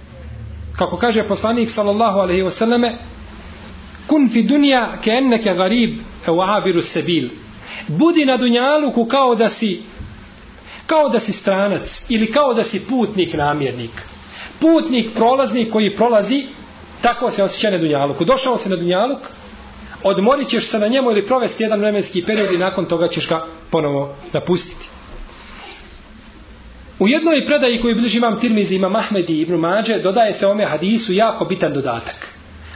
kako 0.77 0.97
kaže 0.97 1.23
poslanik 1.23 1.69
sallallahu 1.69 2.19
alaihi 2.19 2.43
wasallame, 2.43 2.91
kun 4.07 4.29
fi 4.29 4.43
dunja 4.43 4.87
ke 5.03 5.11
enneke 5.11 5.53
garib 5.53 5.99
u 6.27 6.41
e 6.41 6.45
abiru 6.47 6.81
sebil. 6.81 7.29
Budi 7.87 8.25
na 8.25 8.37
dunjaluku 8.37 9.05
kao 9.05 9.35
da 9.35 9.49
si 9.49 9.81
kao 10.85 11.09
da 11.09 11.19
si 11.19 11.31
stranac 11.31 12.03
ili 12.09 12.31
kao 12.31 12.53
da 12.53 12.63
si 12.63 12.79
putnik 12.79 13.33
namjernik. 13.33 14.01
Putnik, 14.59 15.13
prolaznik 15.15 15.71
koji 15.71 15.95
prolazi, 15.95 16.43
tako 17.01 17.31
se 17.31 17.43
osjeća 17.43 17.71
na 17.71 17.77
dunjaluku. 17.77 18.25
Došao 18.25 18.57
se 18.57 18.69
na 18.69 18.75
dunjaluk, 18.75 19.19
odmorit 20.03 20.49
ćeš 20.49 20.71
se 20.71 20.79
na 20.79 20.87
njemu 20.87 21.11
ili 21.11 21.27
provesti 21.27 21.63
jedan 21.63 21.79
vremenski 21.79 22.23
period 22.23 22.53
i 22.53 22.57
nakon 22.57 22.85
toga 22.85 23.07
ćeš 23.07 23.29
ga 23.29 23.45
ponovo 23.71 24.15
napustiti. 24.33 24.85
U 26.99 27.07
jednoj 27.07 27.45
predaji 27.45 27.81
koju 27.81 27.95
bliži 27.95 28.17
imam 28.17 28.39
Tirmizi, 28.39 28.75
imam 28.75 28.95
Ahmedi 28.95 29.33
i 29.33 29.41
Ibn 29.41 29.55
Mađe, 29.55 29.99
dodaje 29.99 30.33
se 30.33 30.47
ome 30.47 30.65
hadisu 30.65 31.13
jako 31.13 31.45
bitan 31.45 31.73
dodatak. 31.73 32.32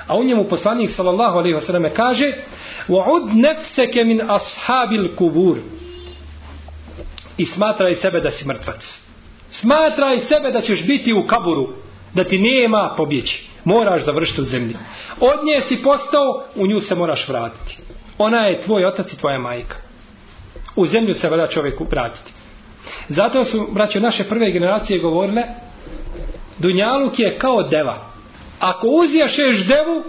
A 0.07 0.17
u 0.17 0.23
njemu 0.23 0.43
poslanik 0.43 0.91
sallallahu 0.91 1.37
alejhi 1.37 1.55
ve 1.55 1.61
selleme 1.61 1.93
kaže: 1.93 2.33
"Wa'ud 2.87 3.33
nafsaka 3.33 4.03
min 4.05 4.21
ashabil 4.27 5.15
kubur." 5.15 5.57
I 7.37 7.45
smatraj 7.45 7.95
sebe 7.95 8.19
da 8.19 8.31
si 8.31 8.45
mrtvac. 8.45 8.99
Smatraj 9.51 10.19
sebe 10.19 10.51
da 10.51 10.61
ćeš 10.61 10.87
biti 10.87 11.13
u 11.13 11.27
kaburu, 11.27 11.69
da 12.13 12.23
ti 12.23 12.39
nema 12.39 12.93
pobjeći. 12.97 13.47
Moraš 13.65 14.05
završiti 14.05 14.41
u 14.41 14.45
zemlji. 14.45 14.75
Od 15.19 15.45
nje 15.45 15.61
si 15.61 15.83
postao, 15.83 16.43
u 16.55 16.67
nju 16.67 16.81
se 16.81 16.95
moraš 16.95 17.27
vratiti. 17.27 17.77
Ona 18.17 18.37
je 18.37 18.61
tvoj 18.61 18.85
otac 18.85 19.13
i 19.13 19.17
tvoja 19.17 19.39
majka. 19.39 19.75
U 20.75 20.85
zemlju 20.85 21.13
se 21.13 21.29
valja 21.29 21.47
čovjeku 21.47 21.87
vratiti. 21.91 22.31
Zato 23.09 23.45
su, 23.45 23.67
braćo, 23.71 23.99
naše 23.99 24.23
prve 24.23 24.51
generacije 24.51 24.99
govorile 24.99 25.43
Dunjaluk 26.57 27.19
je 27.19 27.37
kao 27.39 27.63
deva. 27.63 28.06
Ako 28.59 28.87
uzješeš 28.87 29.67
devu, 29.67 30.03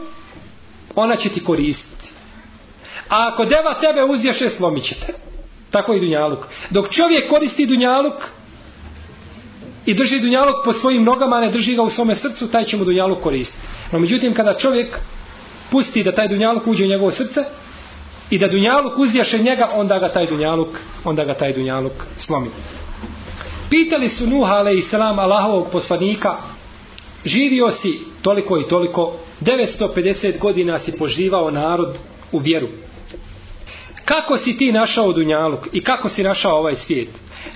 ona 0.94 1.16
će 1.16 1.28
ti 1.28 1.44
koristiti. 1.44 2.12
A 3.08 3.28
ako 3.32 3.44
deva 3.44 3.74
tebe 3.74 4.04
uzješe, 4.04 4.50
slomit 4.50 4.84
će 4.84 4.94
te. 4.94 5.12
Tako 5.70 5.94
i 5.94 6.00
Dunjaluk. 6.00 6.46
Dok 6.70 6.90
čovjek 6.90 7.30
koristi 7.30 7.66
Dunjaluk 7.66 8.14
i 9.86 9.94
drži 9.94 10.20
Dunjaluk 10.20 10.64
po 10.64 10.72
svojim 10.72 11.04
nogama, 11.04 11.36
a 11.36 11.40
ne 11.40 11.50
drži 11.50 11.74
ga 11.74 11.82
u 11.82 11.90
svome 11.90 12.16
srcu, 12.16 12.50
taj 12.50 12.64
će 12.64 12.76
mu 12.76 12.84
Dunjaluk 12.84 13.22
koristiti. 13.22 13.58
No 13.92 13.98
međutim, 13.98 14.34
kada 14.34 14.54
čovjek 14.54 14.98
pusti 15.70 16.04
da 16.04 16.12
taj 16.12 16.28
Dunjaluk 16.28 16.66
uđe 16.66 16.84
u 16.84 16.88
njegovo 16.88 17.12
srce 17.12 17.44
i 18.30 18.38
da 18.38 18.48
Dunjaluk 18.48 18.98
uzješe 18.98 19.38
njega, 19.38 19.68
onda 19.74 19.98
ga 19.98 20.08
taj 20.08 20.26
Dunjaluk, 20.26 20.68
onda 21.04 21.24
ga 21.24 21.34
taj 21.34 21.52
Dunjaluk 21.52 21.92
slomi. 22.18 22.48
Pitali 23.70 24.08
su 24.08 24.26
Nuha, 24.26 24.52
ale 24.52 24.78
i 24.78 24.82
selam, 24.82 25.18
Allahovog 25.18 25.66
poslanika, 25.72 26.36
živio 27.24 27.70
si 27.70 28.07
toliko 28.22 28.58
i 28.58 28.68
toliko, 28.68 29.12
950 29.40 30.38
godina 30.38 30.78
si 30.78 30.92
poživao 30.92 31.50
narod 31.50 31.96
u 32.32 32.38
vjeru. 32.38 32.68
Kako 34.04 34.38
si 34.38 34.56
ti 34.56 34.72
našao 34.72 35.12
Dunjaluk 35.12 35.68
i 35.72 35.80
kako 35.80 36.08
si 36.08 36.22
našao 36.22 36.58
ovaj 36.58 36.74
svijet? 36.74 37.08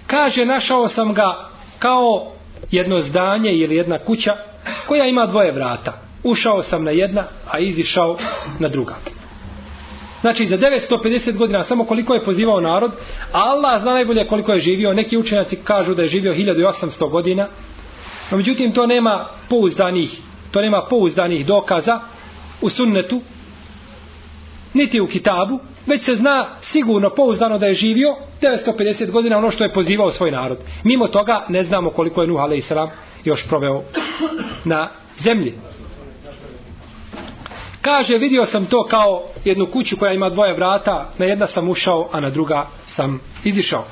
Kaže, 0.06 0.44
našao 0.44 0.88
sam 0.88 1.14
ga 1.14 1.48
kao 1.78 2.32
jedno 2.70 2.98
zdanje 2.98 3.52
ili 3.52 3.76
jedna 3.76 3.98
kuća 3.98 4.36
koja 4.86 5.06
ima 5.06 5.26
dvoje 5.26 5.52
vrata. 5.52 5.92
Ušao 6.24 6.62
sam 6.62 6.84
na 6.84 6.90
jedna, 6.90 7.24
a 7.50 7.58
izišao 7.58 8.18
na 8.58 8.68
druga. 8.68 8.94
Znači, 10.20 10.46
za 10.46 10.58
950 10.58 11.36
godina 11.36 11.64
samo 11.64 11.84
koliko 11.84 12.14
je 12.14 12.24
pozivao 12.24 12.60
narod, 12.60 12.92
Allah 13.32 13.82
zna 13.82 13.92
najbolje 13.92 14.26
koliko 14.26 14.52
je 14.52 14.60
živio. 14.60 14.92
Neki 14.92 15.18
učenjaci 15.18 15.56
kažu 15.56 15.94
da 15.94 16.02
je 16.02 16.08
živio 16.08 16.34
1800 16.34 17.10
godina, 17.10 17.48
No 18.32 18.38
međutim 18.38 18.72
to 18.72 18.86
nema 18.86 19.26
pouzdanih, 19.48 20.20
to 20.52 20.60
nema 20.60 20.86
pouzdanih 20.90 21.46
dokaza 21.46 22.00
u 22.60 22.70
sunnetu, 22.70 23.20
niti 24.74 25.00
u 25.00 25.06
kitabu, 25.06 25.58
već 25.86 26.04
se 26.04 26.14
zna 26.14 26.46
sigurno 26.60 27.10
pouzdano 27.10 27.58
da 27.58 27.66
je 27.66 27.74
živio 27.74 28.08
950 28.42 29.10
godina 29.10 29.38
ono 29.38 29.50
što 29.50 29.64
je 29.64 29.72
pozivao 29.72 30.10
svoj 30.10 30.30
narod. 30.30 30.58
Mimo 30.84 31.08
toga 31.08 31.44
ne 31.48 31.64
znamo 31.64 31.90
koliko 31.90 32.22
je 32.22 32.28
Nuh 32.28 32.40
a.s. 32.40 32.72
još 33.24 33.48
proveo 33.48 33.82
na 34.64 34.88
zemlji. 35.24 35.54
Kaže, 37.82 38.18
vidio 38.18 38.46
sam 38.46 38.66
to 38.66 38.84
kao 38.90 39.22
jednu 39.44 39.66
kuću 39.66 39.96
koja 39.96 40.12
ima 40.12 40.28
dvoje 40.28 40.54
vrata, 40.54 41.10
na 41.18 41.26
jedna 41.26 41.46
sam 41.46 41.68
ušao, 41.68 42.08
a 42.12 42.20
na 42.20 42.30
druga 42.30 42.66
sam 42.86 43.20
izišao. 43.44 43.84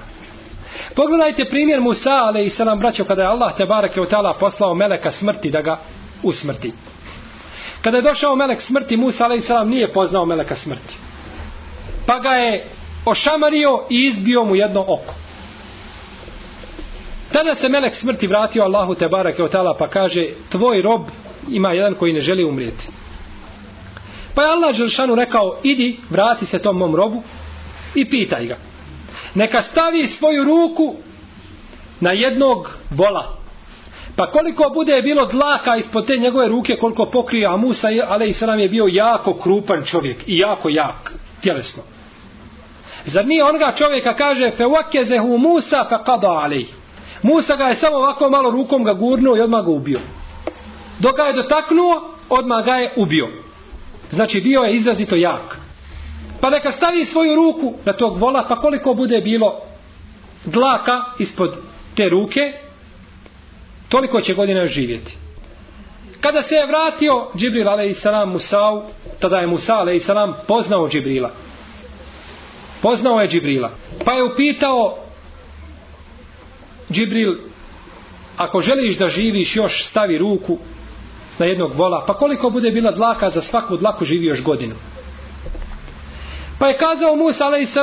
Pogledajte 0.94 1.44
primjer 1.44 1.80
Musa, 1.80 2.10
ale 2.10 2.44
i 2.44 2.50
salam 2.50 2.78
braćo, 2.78 3.04
kada 3.04 3.22
je 3.22 3.28
Allah 3.28 3.56
te 3.56 3.66
barake 3.66 4.00
od 4.00 4.10
tala 4.10 4.32
poslao 4.40 4.74
meleka 4.74 5.12
smrti 5.12 5.50
da 5.50 5.62
ga 5.62 5.78
usmrti. 6.22 6.72
Kada 7.82 7.96
je 7.96 8.02
došao 8.02 8.36
melek 8.36 8.60
smrti, 8.60 8.96
Musa, 8.96 9.24
a.s. 9.24 9.68
nije 9.68 9.92
poznao 9.92 10.26
meleka 10.26 10.56
smrti. 10.56 10.96
Pa 12.06 12.18
ga 12.18 12.30
je 12.30 12.64
ošamario 13.04 13.82
i 13.90 14.06
izbio 14.06 14.44
mu 14.44 14.56
jedno 14.56 14.80
oko. 14.80 15.14
Tada 17.32 17.54
se 17.54 17.68
melek 17.68 17.94
smrti 17.94 18.26
vratio 18.26 18.62
Allahu 18.62 18.94
te 18.94 19.08
barake 19.08 19.42
od 19.42 19.50
pa 19.78 19.88
kaže, 19.88 20.26
tvoj 20.50 20.82
rob 20.82 21.02
ima 21.50 21.72
jedan 21.72 21.94
koji 21.94 22.12
ne 22.12 22.20
želi 22.20 22.44
umrijeti. 22.44 22.86
Pa 24.34 24.42
je 24.42 24.50
Allah 24.50 24.74
Želšanu 24.74 25.14
rekao, 25.14 25.58
idi, 25.62 25.98
vrati 26.10 26.46
se 26.46 26.58
tom 26.58 26.76
mom 26.76 26.96
robu 26.96 27.22
i 27.94 28.10
pitaj 28.10 28.46
ga. 28.46 28.56
Neka 29.34 29.62
stavi 29.62 30.06
svoju 30.06 30.44
ruku 30.44 30.96
na 32.00 32.10
jednog 32.10 32.78
vola. 32.90 33.39
Pa 34.16 34.26
koliko 34.26 34.70
bude 34.74 35.02
bilo 35.02 35.26
dlaka 35.26 35.76
ispod 35.76 36.06
te 36.06 36.16
njegove 36.16 36.48
ruke, 36.48 36.76
koliko 36.76 37.06
pokrije, 37.06 37.46
a 37.46 37.56
Musa, 37.56 37.88
ale 38.08 38.28
i 38.28 38.34
je 38.58 38.68
bio 38.68 38.84
jako 38.86 39.34
krupan 39.34 39.84
čovjek 39.84 40.28
i 40.28 40.38
jako 40.38 40.68
jak, 40.68 41.12
tjelesno. 41.42 41.82
Zar 43.06 43.26
nije 43.26 43.44
onoga 43.44 43.72
čovjeka 43.78 44.14
kaže, 44.14 44.50
fe 44.50 44.64
wakezehu 44.64 45.38
Musa 45.38 45.84
fe 45.88 45.96
kada 46.06 46.28
alej. 46.28 46.66
Musa 47.22 47.56
ga 47.56 47.64
je 47.64 47.76
samo 47.76 47.96
ovako 47.96 48.30
malo 48.30 48.50
rukom 48.50 48.84
ga 48.84 48.92
gurnuo 48.92 49.36
i 49.36 49.40
odmah 49.40 49.64
ga 49.64 49.70
ubio. 49.70 50.00
Dok 50.98 51.16
ga 51.16 51.22
je 51.22 51.32
dotaknuo, 51.32 52.14
odmah 52.28 52.64
ga 52.64 52.74
je 52.74 52.92
ubio. 52.96 53.26
Znači 54.10 54.40
bio 54.40 54.60
je 54.60 54.76
izrazito 54.76 55.16
jak. 55.16 55.58
Pa 56.40 56.50
neka 56.50 56.72
stavi 56.72 57.04
svoju 57.04 57.34
ruku 57.34 57.74
na 57.84 57.92
tog 57.92 58.18
vola, 58.18 58.46
pa 58.48 58.60
koliko 58.60 58.94
bude 58.94 59.20
bilo 59.20 59.60
dlaka 60.44 61.04
ispod 61.18 61.56
te 61.96 62.08
ruke, 62.08 62.40
toliko 63.90 64.20
će 64.20 64.34
godina 64.34 64.64
živjeti. 64.66 65.16
Kada 66.20 66.42
se 66.42 66.54
je 66.54 66.66
vratio 66.66 67.26
Džibril 67.36 67.68
a.s. 67.68 68.04
Musa'u, 68.26 68.82
tada 69.20 69.36
je 69.36 69.46
Musa 69.46 69.74
a.s. 69.74 70.08
poznao 70.46 70.88
Džibrila. 70.88 71.30
Poznao 72.82 73.20
je 73.20 73.28
Džibrila. 73.28 73.70
Pa 74.04 74.12
je 74.12 74.24
upitao 74.24 74.98
Džibril, 76.92 77.34
ako 78.36 78.62
želiš 78.62 78.98
da 78.98 79.08
živiš 79.08 79.56
još 79.56 79.88
stavi 79.90 80.18
ruku 80.18 80.58
na 81.38 81.46
jednog 81.46 81.72
vola, 81.74 82.04
pa 82.06 82.14
koliko 82.14 82.50
bude 82.50 82.70
bila 82.70 82.90
dlaka 82.90 83.30
za 83.30 83.42
svaku 83.42 83.76
dlaku 83.76 84.04
živi 84.04 84.26
još 84.26 84.42
godinu. 84.42 84.74
Pa 86.58 86.68
je 86.68 86.78
kazao 86.78 87.16
Musa 87.16 87.44
a.s. 87.44 87.76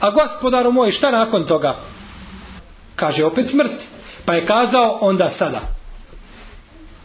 a 0.00 0.10
gospodaru 0.10 0.72
moj 0.72 0.90
šta 0.90 1.10
nakon 1.10 1.46
toga? 1.46 1.76
Kaže 2.96 3.24
opet 3.24 3.50
smrt. 3.50 3.91
Pa 4.24 4.34
je 4.34 4.46
kazao 4.46 4.98
onda 5.00 5.30
sada. 5.30 5.60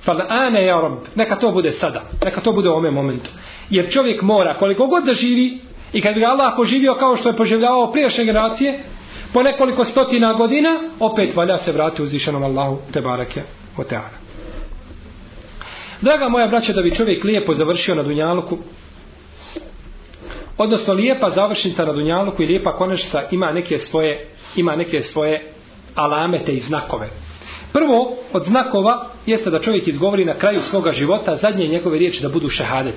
Fal 0.06 0.22
ane 0.30 0.66
ja 0.66 0.82
rob. 0.82 0.94
Neka 1.16 1.36
to 1.36 1.52
bude 1.52 1.72
sada. 1.72 2.02
Neka 2.26 2.42
to 2.42 2.52
bude 2.52 2.70
u 2.70 2.74
ome 2.74 2.92
momentu. 2.92 3.30
Jer 3.70 3.92
čovjek 3.92 4.22
mora 4.22 4.58
koliko 4.58 4.88
god 4.88 5.06
da 5.06 5.14
živi 5.14 5.60
i 5.94 6.02
kad 6.02 6.14
bi 6.14 6.20
ga 6.20 6.28
Allah 6.28 6.54
poživio 6.56 6.96
kao 6.96 7.18
što 7.18 7.30
je 7.30 7.36
poživljavao 7.36 7.92
prijašnje 7.92 8.26
generacije 8.26 8.80
po 9.34 9.44
nekoliko 9.44 9.86
stotina 9.86 10.34
godina 10.34 10.80
opet 11.00 11.36
valja 11.36 11.58
se 11.58 11.72
vrati 11.72 12.02
uzvišenom 12.02 12.44
Allahu 12.44 12.78
te 12.94 13.02
barake 13.02 13.42
o 13.78 13.84
teana. 13.84 14.18
Draga 16.02 16.30
moja 16.30 16.48
braća, 16.48 16.74
da 16.74 16.82
bi 16.82 16.96
čovjek 16.96 17.24
lijepo 17.24 17.54
završio 17.54 17.96
na 17.96 18.04
Dunjaluku, 18.04 18.58
odnosno 20.58 20.94
lijepa 20.94 21.30
završnica 21.30 21.86
na 21.86 21.94
Dunjaluku 21.94 22.44
i 22.44 22.46
lijepa 22.46 22.72
konačnica 22.72 23.24
ima 23.32 23.52
neke 23.52 23.78
svoje, 23.78 24.28
ima 24.56 24.76
neke 24.76 25.02
svoje 25.02 25.52
alamete 25.98 26.54
i 26.54 26.60
znakove. 26.60 27.10
Prvo 27.74 28.18
od 28.34 28.46
znakova 28.46 29.06
jeste 29.26 29.50
da 29.50 29.62
čovjek 29.62 29.88
izgovori 29.88 30.26
na 30.26 30.34
kraju 30.34 30.62
svoga 30.62 30.92
života 30.92 31.36
zadnje 31.36 31.68
njegove 31.68 31.98
riječi 31.98 32.22
da 32.22 32.30
budu 32.30 32.50
šehadet. 32.50 32.96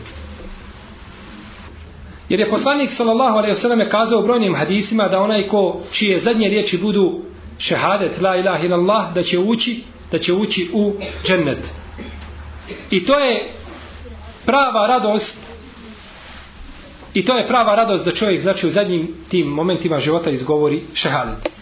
Jer 2.29 2.41
je 2.41 2.51
poslanik 2.51 2.91
sallallahu 2.97 3.37
alejhi 3.39 3.55
ve 3.55 3.61
selleme 3.61 3.91
kazao 3.91 4.21
u 4.21 4.23
brojnim 4.23 4.55
hadisima 4.55 5.09
da 5.09 5.23
onaj 5.23 5.49
ko 5.49 5.81
čije 5.93 6.21
zadnje 6.21 6.49
riječi 6.49 6.79
budu 6.79 7.21
šehadet 7.59 8.21
la 8.21 8.37
ilaha 8.37 8.65
illallah 8.65 9.15
da 9.15 9.23
će 9.23 9.39
ući 9.39 9.83
da 10.13 10.19
će 10.19 10.33
ući 10.33 10.71
u 10.73 10.93
džennet. 11.27 11.59
I 12.91 13.07
to 13.07 13.19
je 13.19 13.49
prava 14.47 14.87
radost 14.87 15.37
i 17.15 17.25
to 17.25 17.37
je 17.37 17.47
prava 17.47 17.75
radost 17.75 18.05
da 18.05 18.13
čovjek 18.13 18.41
znači 18.41 18.67
u 18.67 18.71
zadnjim 18.71 19.15
tim 19.29 19.47
momentima 19.47 20.01
života 20.01 20.31
izgovori 20.31 20.83
šehadet. 20.95 21.60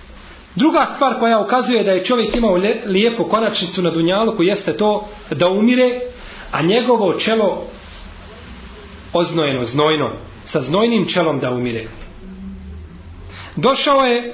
Druga 0.58 0.86
stvar 0.94 1.18
koja 1.18 1.40
ukazuje 1.40 1.84
da 1.84 1.92
je 1.92 2.04
čovjek 2.04 2.36
imao 2.36 2.60
lijepu 2.86 3.24
konačnicu 3.24 3.82
na 3.82 3.90
dunjalu 3.90 4.42
jeste 4.42 4.76
to 4.76 5.08
da 5.30 5.48
umire 5.48 6.00
a 6.52 6.62
njegovo 6.62 7.12
čelo 7.12 7.64
oznojeno, 9.12 9.64
znojno 9.64 10.12
sa 10.44 10.60
znojnim 10.60 11.06
čelom 11.08 11.40
da 11.40 11.50
umire. 11.50 11.84
Došao 13.56 14.00
je 14.00 14.32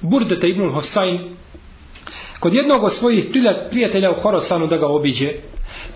Burdeta 0.00 0.46
ibn 0.46 0.70
Hosain 0.70 1.36
kod 2.40 2.54
jednog 2.54 2.84
od 2.84 2.92
svojih 2.92 3.24
prijatelja 3.70 4.10
u 4.10 4.20
Horosanu 4.20 4.66
da 4.66 4.76
ga 4.76 4.86
obiđe 4.86 5.30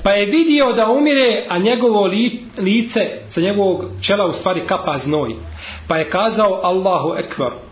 pa 0.03 0.11
je 0.11 0.27
vidio 0.27 0.73
da 0.73 0.90
umire 0.90 1.47
a 1.49 1.59
njegovo 1.59 2.07
li, 2.07 2.40
lice 2.59 3.11
sa 3.29 3.40
njegovog 3.40 3.85
čela 4.07 4.27
u 4.27 4.33
stvari 4.33 4.61
kapa 4.66 4.99
znoj 4.99 5.35
pa 5.88 5.97
je 5.97 6.11
kazao 6.11 6.61
Allahu 6.62 7.14
ekvar 7.18 7.67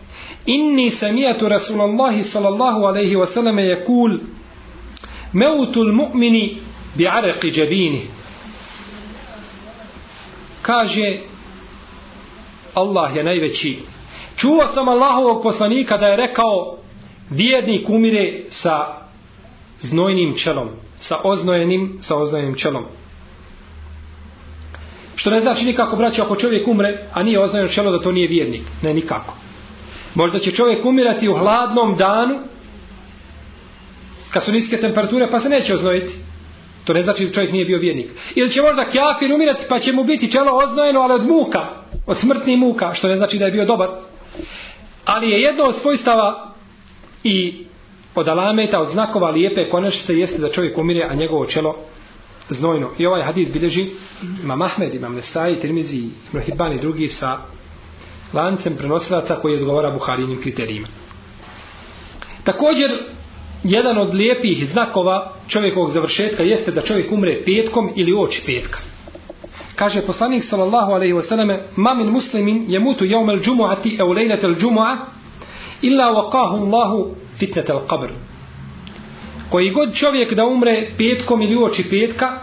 inni 0.47 0.91
samijatu 0.91 1.49
Rasulallahi 1.49 2.23
sallallahu 2.23 2.85
alaihi 2.85 3.15
wasallam 3.15 3.59
je 3.59 3.85
kul 3.85 4.19
meutul 5.33 5.91
mu'mini 5.93 6.57
bi 6.95 7.07
areqi 7.07 7.51
džabini 7.51 8.01
kaže 10.61 11.19
Allah 12.73 13.15
je 13.15 13.23
najveći. 13.23 13.79
Čuo 14.35 14.67
sam 14.73 14.89
Allahovog 14.89 15.43
poslanika 15.43 15.97
da 15.97 16.07
je 16.07 16.15
rekao 16.15 16.77
vjernik 17.29 17.89
umire 17.89 18.33
sa 18.49 18.85
znojnim 19.79 20.35
čelom 20.35 20.69
sa 20.99 21.17
oznojenim 21.23 21.97
sa 22.01 22.15
oznojenim 22.15 22.55
čelom. 22.55 22.83
Što 25.15 25.29
ne 25.29 25.39
znači 25.39 25.65
nikako 25.65 25.95
braći 25.95 26.21
ako 26.21 26.35
čovjek 26.35 26.67
umre 26.67 27.07
a 27.13 27.23
nije 27.23 27.39
oznojeno 27.39 27.69
čelo 27.69 27.91
da 27.91 28.03
to 28.03 28.11
nije 28.11 28.27
vjernik. 28.27 28.61
Ne 28.81 28.93
nikako 28.93 29.33
možda 30.17 30.39
će 30.39 30.51
čovjek 30.51 30.85
umirati 30.85 31.29
u 31.29 31.33
hladnom 31.33 31.97
danu 31.97 32.39
kad 34.33 34.43
su 34.43 34.51
niske 34.51 34.77
temperature 34.77 35.27
pa 35.31 35.39
se 35.39 35.49
neće 35.49 35.73
oznojiti. 35.73 36.13
To 36.85 36.93
ne 36.93 37.03
znači 37.03 37.25
da 37.25 37.33
čovjek 37.33 37.51
nije 37.51 37.65
bio 37.65 37.79
vjernik. 37.79 38.07
Ili 38.35 38.51
će 38.51 38.61
možda 38.61 38.89
kjafir 38.89 39.33
umirati 39.33 39.65
pa 39.69 39.79
će 39.79 39.93
mu 39.93 40.03
biti 40.03 40.31
čelo 40.31 40.51
oznojeno 40.51 40.99
ali 40.99 41.13
od 41.13 41.27
muka 41.27 41.77
od 42.07 42.17
smrtnih 42.19 42.57
muka 42.57 42.93
što 42.93 43.07
ne 43.07 43.15
znači 43.15 43.37
da 43.37 43.45
je 43.45 43.51
bio 43.51 43.65
dobar. 43.65 43.89
Ali 45.05 45.29
je 45.29 45.41
jedno 45.41 45.63
od 45.63 45.75
svojstava 45.81 46.53
i 47.23 47.65
od 48.15 48.27
alameta, 48.27 48.81
od 48.81 48.89
znakova 48.89 49.29
lijepe 49.29 49.69
konačnice 49.69 50.17
jeste 50.17 50.37
da 50.37 50.51
čovjek 50.51 50.77
umire, 50.77 51.07
a 51.09 51.13
njegovo 51.13 51.45
čelo 51.45 51.75
znojno. 52.49 52.89
I 52.97 53.05
ovaj 53.05 53.23
hadis 53.23 53.51
bilježi 53.53 53.85
imam 54.43 54.61
Ahmed, 54.61 54.93
imam 54.93 55.15
Nesai, 55.15 55.55
Tirmizi, 55.55 56.03
Ibn 56.29 56.39
Hibban 56.45 56.73
i 56.73 56.79
drugi 56.79 57.07
sa 57.07 57.37
lancem 58.33 58.75
prenosilaca 58.77 59.35
koji 59.35 59.55
odgovara 59.55 59.91
Buharinim 59.91 60.41
kriterijima. 60.41 60.87
Također, 62.43 62.89
jedan 63.63 63.97
od 63.97 64.13
lijepih 64.13 64.69
znakova 64.71 65.31
čovjekovog 65.47 65.91
završetka 65.91 66.43
jeste 66.43 66.71
da 66.71 66.81
čovjek 66.81 67.11
umre 67.11 67.41
petkom 67.45 67.91
ili 67.95 68.13
oči 68.23 68.41
petka. 68.45 68.79
Kaže 69.75 70.01
poslanik 70.01 70.43
sallallahu 70.43 70.91
alejhi 70.91 71.13
ve 71.13 71.23
selleme: 71.23 71.59
"Ma 71.75 71.93
min 71.93 72.07
muslimin 72.07 72.65
yamutu 72.67 73.05
yawm 73.05 73.29
al-jum'ati 73.29 73.99
aw 73.99 74.13
laylat 74.13 74.43
al-jum'a 74.43 74.97
illa 75.81 76.11
waqahu 76.11 76.55
Allahu 76.65 77.15
fitnat 77.39 77.69
al 77.69 77.81
qabr 77.87 78.09
koji 79.49 79.71
god 79.71 79.93
čovjek 79.93 80.33
da 80.33 80.45
umre 80.45 80.89
petkom 80.97 81.41
ili 81.41 81.55
uoči 81.55 81.83
petka 81.89 82.39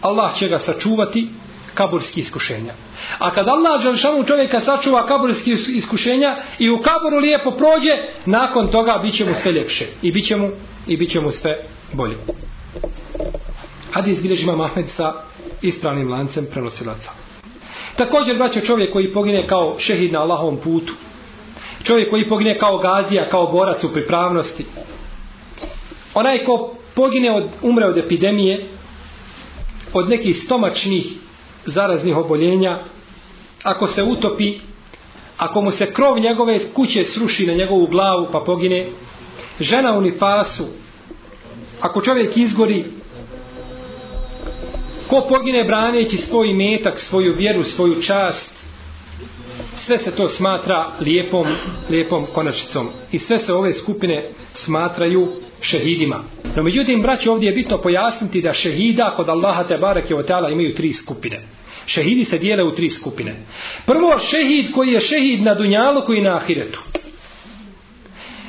Allah 0.00 0.38
će 0.38 0.48
ga 0.48 0.58
sačuvati 0.58 1.28
kaburski 1.78 2.20
iskušenja 2.20 2.72
a 3.18 3.30
kad 3.30 3.48
Allah 3.48 3.82
Đelšanu 3.82 4.24
čovjeka 4.24 4.60
sačuva 4.60 5.06
kaburski 5.06 5.56
iskušenja 5.68 6.36
i 6.58 6.70
u 6.70 6.78
kaburu 6.78 7.18
lijepo 7.18 7.50
prođe 7.50 7.94
nakon 8.26 8.70
toga 8.70 8.98
bit 9.02 9.14
će 9.14 9.24
mu 9.24 9.34
sve 9.42 9.52
ljepše 9.52 9.86
i 10.02 10.12
bit 10.12 10.26
će 10.26 10.36
mu, 10.36 10.50
i 10.86 10.96
bit 10.96 11.10
će 11.10 11.20
mu 11.20 11.30
sve 11.30 11.58
bolje 11.92 12.16
Hadis 13.92 14.22
bilježi 14.22 14.42
imam 14.42 14.60
Ahmed 14.60 14.86
sa 14.96 15.12
ispravnim 15.62 16.10
lancem 16.10 16.46
prenosilaca. 16.50 17.10
Također, 17.96 18.36
braćo, 18.36 18.60
čovjek 18.60 18.92
koji 18.92 19.12
pogine 19.12 19.46
kao 19.46 19.76
šehid 19.78 20.12
na 20.12 20.20
Allahovom 20.20 20.56
putu, 20.56 20.92
čovjek 21.84 22.10
koji 22.10 22.28
pogine 22.28 22.58
kao 22.58 22.78
gazija, 22.78 23.28
kao 23.28 23.52
borac 23.52 23.84
u 23.84 23.92
pripravnosti. 23.92 24.66
Onaj 26.14 26.44
ko 26.44 26.74
pogine 26.94 27.32
od, 27.32 27.50
umre 27.62 27.86
od 27.86 27.98
epidemije, 27.98 28.66
od 29.92 30.08
nekih 30.08 30.42
stomačnih 30.44 31.06
zaraznih 31.66 32.16
oboljenja, 32.16 32.78
ako 33.62 33.86
se 33.86 34.02
utopi, 34.02 34.58
ako 35.36 35.62
mu 35.62 35.70
se 35.70 35.92
krov 35.92 36.18
njegove 36.18 36.72
kuće 36.72 37.04
sruši 37.04 37.46
na 37.46 37.52
njegovu 37.52 37.86
glavu 37.86 38.28
pa 38.32 38.40
pogine, 38.40 38.86
žena 39.60 39.92
u 39.92 40.00
nifasu, 40.00 40.64
ako 41.80 42.00
čovjek 42.00 42.36
izgori, 42.36 42.84
ko 45.08 45.26
pogine 45.28 45.64
braneći 45.64 46.16
svoj 46.16 46.52
metak, 46.52 47.00
svoju 47.00 47.34
vjeru, 47.34 47.64
svoju 47.64 48.02
čast, 48.02 48.58
sve 49.76 49.98
se 49.98 50.10
to 50.10 50.28
smatra 50.28 50.86
lijepom, 51.00 51.46
lijepom 51.90 52.26
konačicom. 52.34 52.88
I 53.12 53.18
sve 53.18 53.38
se 53.38 53.52
ove 53.52 53.74
skupine 53.74 54.24
smatraju 54.54 55.28
šehidima. 55.60 56.24
No 56.56 56.62
međutim, 56.62 57.02
braći, 57.02 57.28
ovdje 57.28 57.48
je 57.48 57.54
bitno 57.54 57.78
pojasniti 57.78 58.42
da 58.42 58.52
šehida 58.52 59.12
kod 59.16 59.28
Allaha 59.28 59.64
te 59.64 59.76
barake 59.76 60.14
o 60.14 60.22
teala 60.22 60.50
imaju 60.50 60.74
tri 60.74 60.92
skupine. 60.92 61.40
Šehidi 61.86 62.24
se 62.24 62.38
dijele 62.38 62.64
u 62.64 62.74
tri 62.74 62.90
skupine. 62.90 63.34
Prvo, 63.86 64.18
šehid 64.18 64.72
koji 64.74 64.88
je 64.88 65.00
šehid 65.00 65.42
na 65.42 65.54
dunjalu 65.54 66.02
koji 66.06 66.20
na 66.20 66.36
ahiretu. 66.36 66.80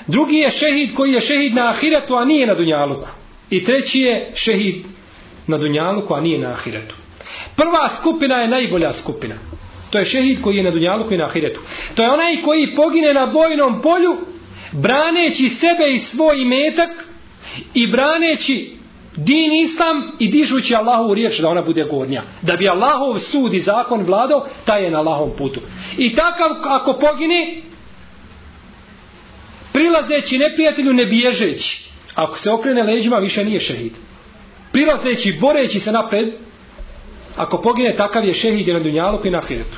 Drugi 0.08 0.36
je 0.36 0.52
šehid 0.52 0.96
koji 0.96 1.12
je 1.12 1.22
šehid 1.22 1.54
na 1.54 1.70
ahiretu, 1.70 2.16
a 2.16 2.26
nije 2.26 2.48
na 2.48 2.54
dunjaluku. 2.54 3.08
I 3.50 3.64
treći 3.64 4.00
je 4.00 4.32
šehid 4.36 4.86
na 5.48 5.58
dunjaluku, 5.58 6.14
a 6.14 6.22
nije 6.22 6.40
na 6.40 6.50
ahiretu. 6.50 6.96
Prva 7.56 7.90
skupina 8.00 8.36
je 8.36 8.48
najbolja 8.48 8.94
skupina. 8.94 9.36
To 9.90 10.00
je 10.00 10.06
šehid 10.06 10.42
koji 10.42 10.58
je 10.58 10.64
na 10.64 10.72
dunjaluku 10.72 11.14
i 11.14 11.18
na 11.18 11.26
ahiretu. 11.26 11.60
To 11.96 12.04
je 12.04 12.12
onaj 12.12 12.42
koji 12.42 12.76
pogine 12.76 13.14
na 13.14 13.26
bojnom 13.26 13.82
polju, 13.82 14.18
braneći 14.72 15.50
sebe 15.50 15.92
i 15.94 15.98
svoj 15.98 16.42
imetak 16.42 16.90
i 17.74 17.88
braneći 17.88 18.80
din 19.16 19.54
islam 19.54 20.12
i 20.20 20.28
dižući 20.28 20.76
Allahu 20.76 21.14
riječ 21.14 21.40
da 21.40 21.50
ona 21.50 21.62
bude 21.62 21.84
gornja. 21.84 22.22
Da 22.42 22.56
bi 22.56 22.70
Allahov 22.70 23.20
sud 23.20 23.54
i 23.54 23.60
zakon 23.60 24.04
vladao, 24.04 24.48
taj 24.66 24.84
je 24.84 24.92
na 24.92 25.00
Allahov 25.00 25.30
putu. 25.38 25.60
I 25.98 26.16
takav 26.16 26.50
ako 26.64 26.94
pogine, 26.94 27.62
prilazeći 29.74 30.38
neprijatelju 30.38 30.94
ne 30.94 31.06
bježeći. 31.06 31.90
Ako 32.16 32.38
se 32.38 32.52
okrene 32.52 32.84
leđima, 32.84 33.18
više 33.18 33.46
nije 33.46 33.60
šehid. 33.60 33.94
Prilazeći, 34.72 35.38
boreći 35.42 35.80
se 35.80 35.92
napred, 35.92 36.30
ako 37.38 37.62
pogine, 37.62 37.96
takav 37.96 38.26
je 38.26 38.34
šehid 38.34 38.68
na 38.68 38.80
dunjalu 38.80 39.20
i 39.24 39.30
na 39.30 39.38
ahiretu. 39.38 39.78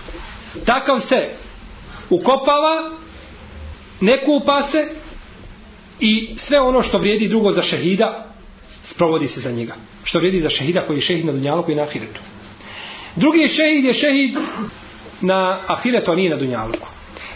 Takav 0.65 0.99
se 0.99 1.29
ukopava, 2.09 3.00
ne 4.01 4.25
kupa 4.25 4.67
se 4.71 4.87
i 5.99 6.35
sve 6.37 6.61
ono 6.61 6.83
što 6.83 6.97
vrijedi 6.97 7.27
drugo 7.27 7.51
za 7.51 7.61
šehida, 7.61 8.33
sprovodi 8.83 9.27
se 9.27 9.39
za 9.39 9.51
njega. 9.51 9.73
Što 10.03 10.19
vrijedi 10.19 10.39
za 10.41 10.49
šehida 10.49 10.81
koji 10.81 10.97
je 10.97 11.01
šehid 11.01 11.25
na 11.25 11.31
dunjalu 11.31 11.63
i 11.67 11.75
na 11.75 11.83
ahiretu. 11.83 12.21
Drugi 13.15 13.47
šehid 13.47 13.85
je 13.85 13.93
šehid 13.93 14.35
na 15.21 15.59
ahiretu, 15.67 16.11
a 16.11 16.15
nije 16.15 16.29
na 16.29 16.37
dunjalu. 16.37 16.73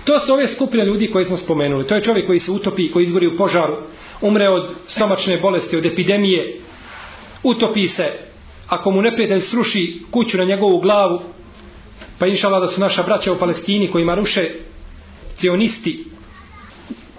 To 0.04 0.20
su 0.20 0.34
ove 0.34 0.48
skupine 0.48 0.86
ljudi 0.86 1.12
koje 1.12 1.26
smo 1.26 1.38
spomenuli. 1.38 1.88
To 1.88 1.96
je 1.96 2.04
čovjek 2.04 2.28
koji 2.28 2.40
se 2.40 2.52
utopi, 2.52 2.92
koji 2.92 3.04
izgori 3.04 3.28
u 3.28 3.38
požaru, 3.38 3.78
umre 4.22 4.50
od 4.50 4.70
stomačne 4.88 5.40
bolesti, 5.42 5.78
od 5.78 5.86
epidemije, 5.86 6.60
utopi 7.44 7.88
se, 7.88 8.12
ako 8.68 8.92
mu 8.92 9.02
neprijatelj 9.02 9.42
sruši 9.42 10.02
kuću 10.12 10.38
na 10.38 10.44
njegovu 10.44 10.80
glavu, 10.80 11.22
pa 12.20 12.28
inšala 12.28 12.60
da 12.60 12.68
su 12.68 12.82
naša 12.82 13.04
braća 13.04 13.32
u 13.32 13.38
Palestini 13.38 13.92
kojima 13.92 14.16
ruše 14.16 14.50
cionisti 15.38 16.06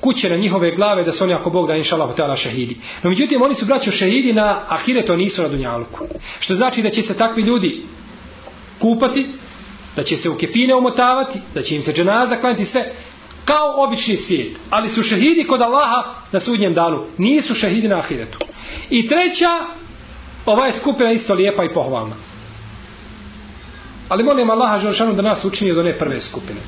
kuće 0.07 0.31
na 0.31 0.37
njihove 0.37 0.71
glave 0.71 1.05
da 1.05 1.13
su 1.13 1.25
oni 1.25 1.35
ako 1.35 1.51
Bog 1.51 1.67
da 1.67 1.77
inšala 1.77 2.07
hotela 2.07 2.37
šehidi. 2.37 2.77
No 3.03 3.11
međutim 3.11 3.43
oni 3.43 3.55
su 3.55 3.67
braćo 3.67 3.91
šehidi 3.91 4.33
na 4.33 4.61
ahire 4.69 5.05
to 5.07 5.17
nisu 5.17 5.43
na 5.43 5.49
dunjaluku. 5.49 6.05
Što 6.41 6.55
znači 6.55 6.83
da 6.83 6.91
će 6.91 7.03
se 7.03 7.15
takvi 7.15 7.43
ljudi 7.43 7.83
kupati, 8.81 9.27
da 9.97 10.05
će 10.05 10.17
se 10.17 10.31
u 10.31 10.37
kefine 10.37 10.75
omotavati, 10.75 11.39
da 11.55 11.63
će 11.63 11.77
im 11.77 11.83
se 11.83 11.93
dženaza 11.93 12.37
klanjati 12.37 12.65
sve 12.65 12.93
kao 13.45 13.85
obični 13.85 14.17
svijet. 14.17 14.57
Ali 14.71 14.89
su 14.89 15.03
šehidi 15.03 15.47
kod 15.49 15.63
Allaha 15.63 16.15
na 16.33 16.41
sudnjem 16.41 16.75
danu. 16.75 17.05
Nisu 17.19 17.55
šehidi 17.55 17.89
na 17.89 17.99
ahiretu. 17.99 18.39
I 18.91 19.09
treća, 19.09 19.51
ova 20.47 20.67
je 20.67 20.77
skupina 20.77 21.13
isto 21.13 21.35
lijepa 21.35 21.65
i 21.65 21.75
pohvalna. 21.75 22.17
Ali 24.09 24.25
molim 24.25 24.51
Allaha 24.51 24.79
Želšanu 24.79 25.15
da 25.15 25.23
nas 25.23 25.45
učini 25.45 25.71
od 25.71 25.79
one 25.79 25.99
prve 25.99 26.21
skupine. 26.21 26.61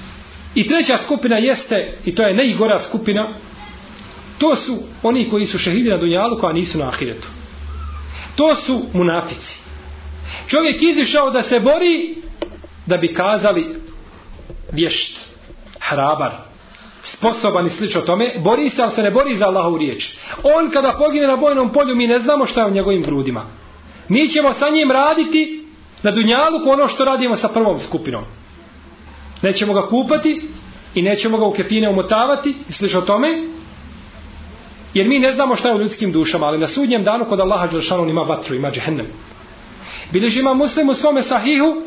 I 0.55 0.69
treća 0.69 0.99
skupina 1.05 1.37
jeste, 1.37 1.93
i 2.05 2.15
to 2.15 2.23
je 2.23 2.35
najgora 2.35 2.81
skupina, 2.89 3.29
to 4.39 4.57
su 4.57 4.79
oni 5.03 5.31
koji 5.31 5.47
su 5.47 5.59
šehidi 5.59 5.91
na 5.91 5.97
dunjalu, 5.97 6.39
koja 6.39 6.53
nisu 6.53 6.79
na 6.79 6.89
ahiretu. 6.89 7.29
To 8.37 8.57
su 8.57 8.83
munafici. 8.93 9.59
Čovjek 10.47 10.83
izišao 10.83 11.31
da 11.31 11.43
se 11.43 11.61
bori, 11.61 12.17
da 12.87 12.97
bi 12.97 13.15
kazali 13.15 13.67
vješt, 14.73 15.19
hrabar, 15.81 16.31
sposoban 17.03 17.67
i 17.67 17.71
slično 17.71 18.01
tome, 18.01 18.35
bori 18.45 18.71
se, 18.71 18.83
ali 18.83 18.95
se 18.95 19.03
ne 19.03 19.11
bori 19.11 19.37
za 19.37 19.47
Allahovu 19.47 19.79
riječ. 19.79 20.15
On 20.43 20.71
kada 20.71 20.97
pogine 20.99 21.27
na 21.27 21.37
bojnom 21.37 21.73
polju, 21.73 21.97
mi 21.97 22.07
ne 22.07 22.19
znamo 22.19 22.47
šta 22.47 22.61
je 22.61 22.67
u 22.67 22.75
njegovim 22.75 23.03
grudima. 23.03 23.45
Mi 24.09 24.29
ćemo 24.29 24.55
sa 24.55 24.69
njim 24.69 24.91
raditi 24.91 25.65
na 26.03 26.11
dunjalu 26.11 26.59
ono 26.67 26.89
što 26.89 27.05
radimo 27.05 27.37
sa 27.37 27.49
prvom 27.49 27.81
skupinom. 27.81 28.25
Nećemo 29.43 29.73
ga 29.73 29.87
kupati 29.87 30.43
i 30.95 31.03
nećemo 31.03 31.39
ga 31.39 31.47
u 31.47 31.53
kefine 31.53 31.89
umotavati 31.89 32.55
i 32.69 32.73
slično 32.73 33.01
tome, 33.01 33.29
jer 34.95 35.09
mi 35.09 35.19
ne 35.19 35.33
znamo 35.33 35.57
šta 35.57 35.69
je 35.69 35.75
u 35.75 35.79
ljudskim 35.79 36.13
dušama, 36.13 36.47
ali 36.47 36.59
na 36.59 36.69
sudnjem 36.69 37.05
danu 37.05 37.25
kod 37.25 37.41
Allaha 37.41 37.67
Đelšanu 37.67 38.09
ima 38.09 38.21
vatru, 38.21 38.55
ima 38.55 38.71
džehennem. 38.71 39.07
Bileži 40.13 40.41
ima 40.41 40.55
muslim 40.55 40.89
u 40.89 40.95
svome 40.95 41.23
sahihu 41.23 41.83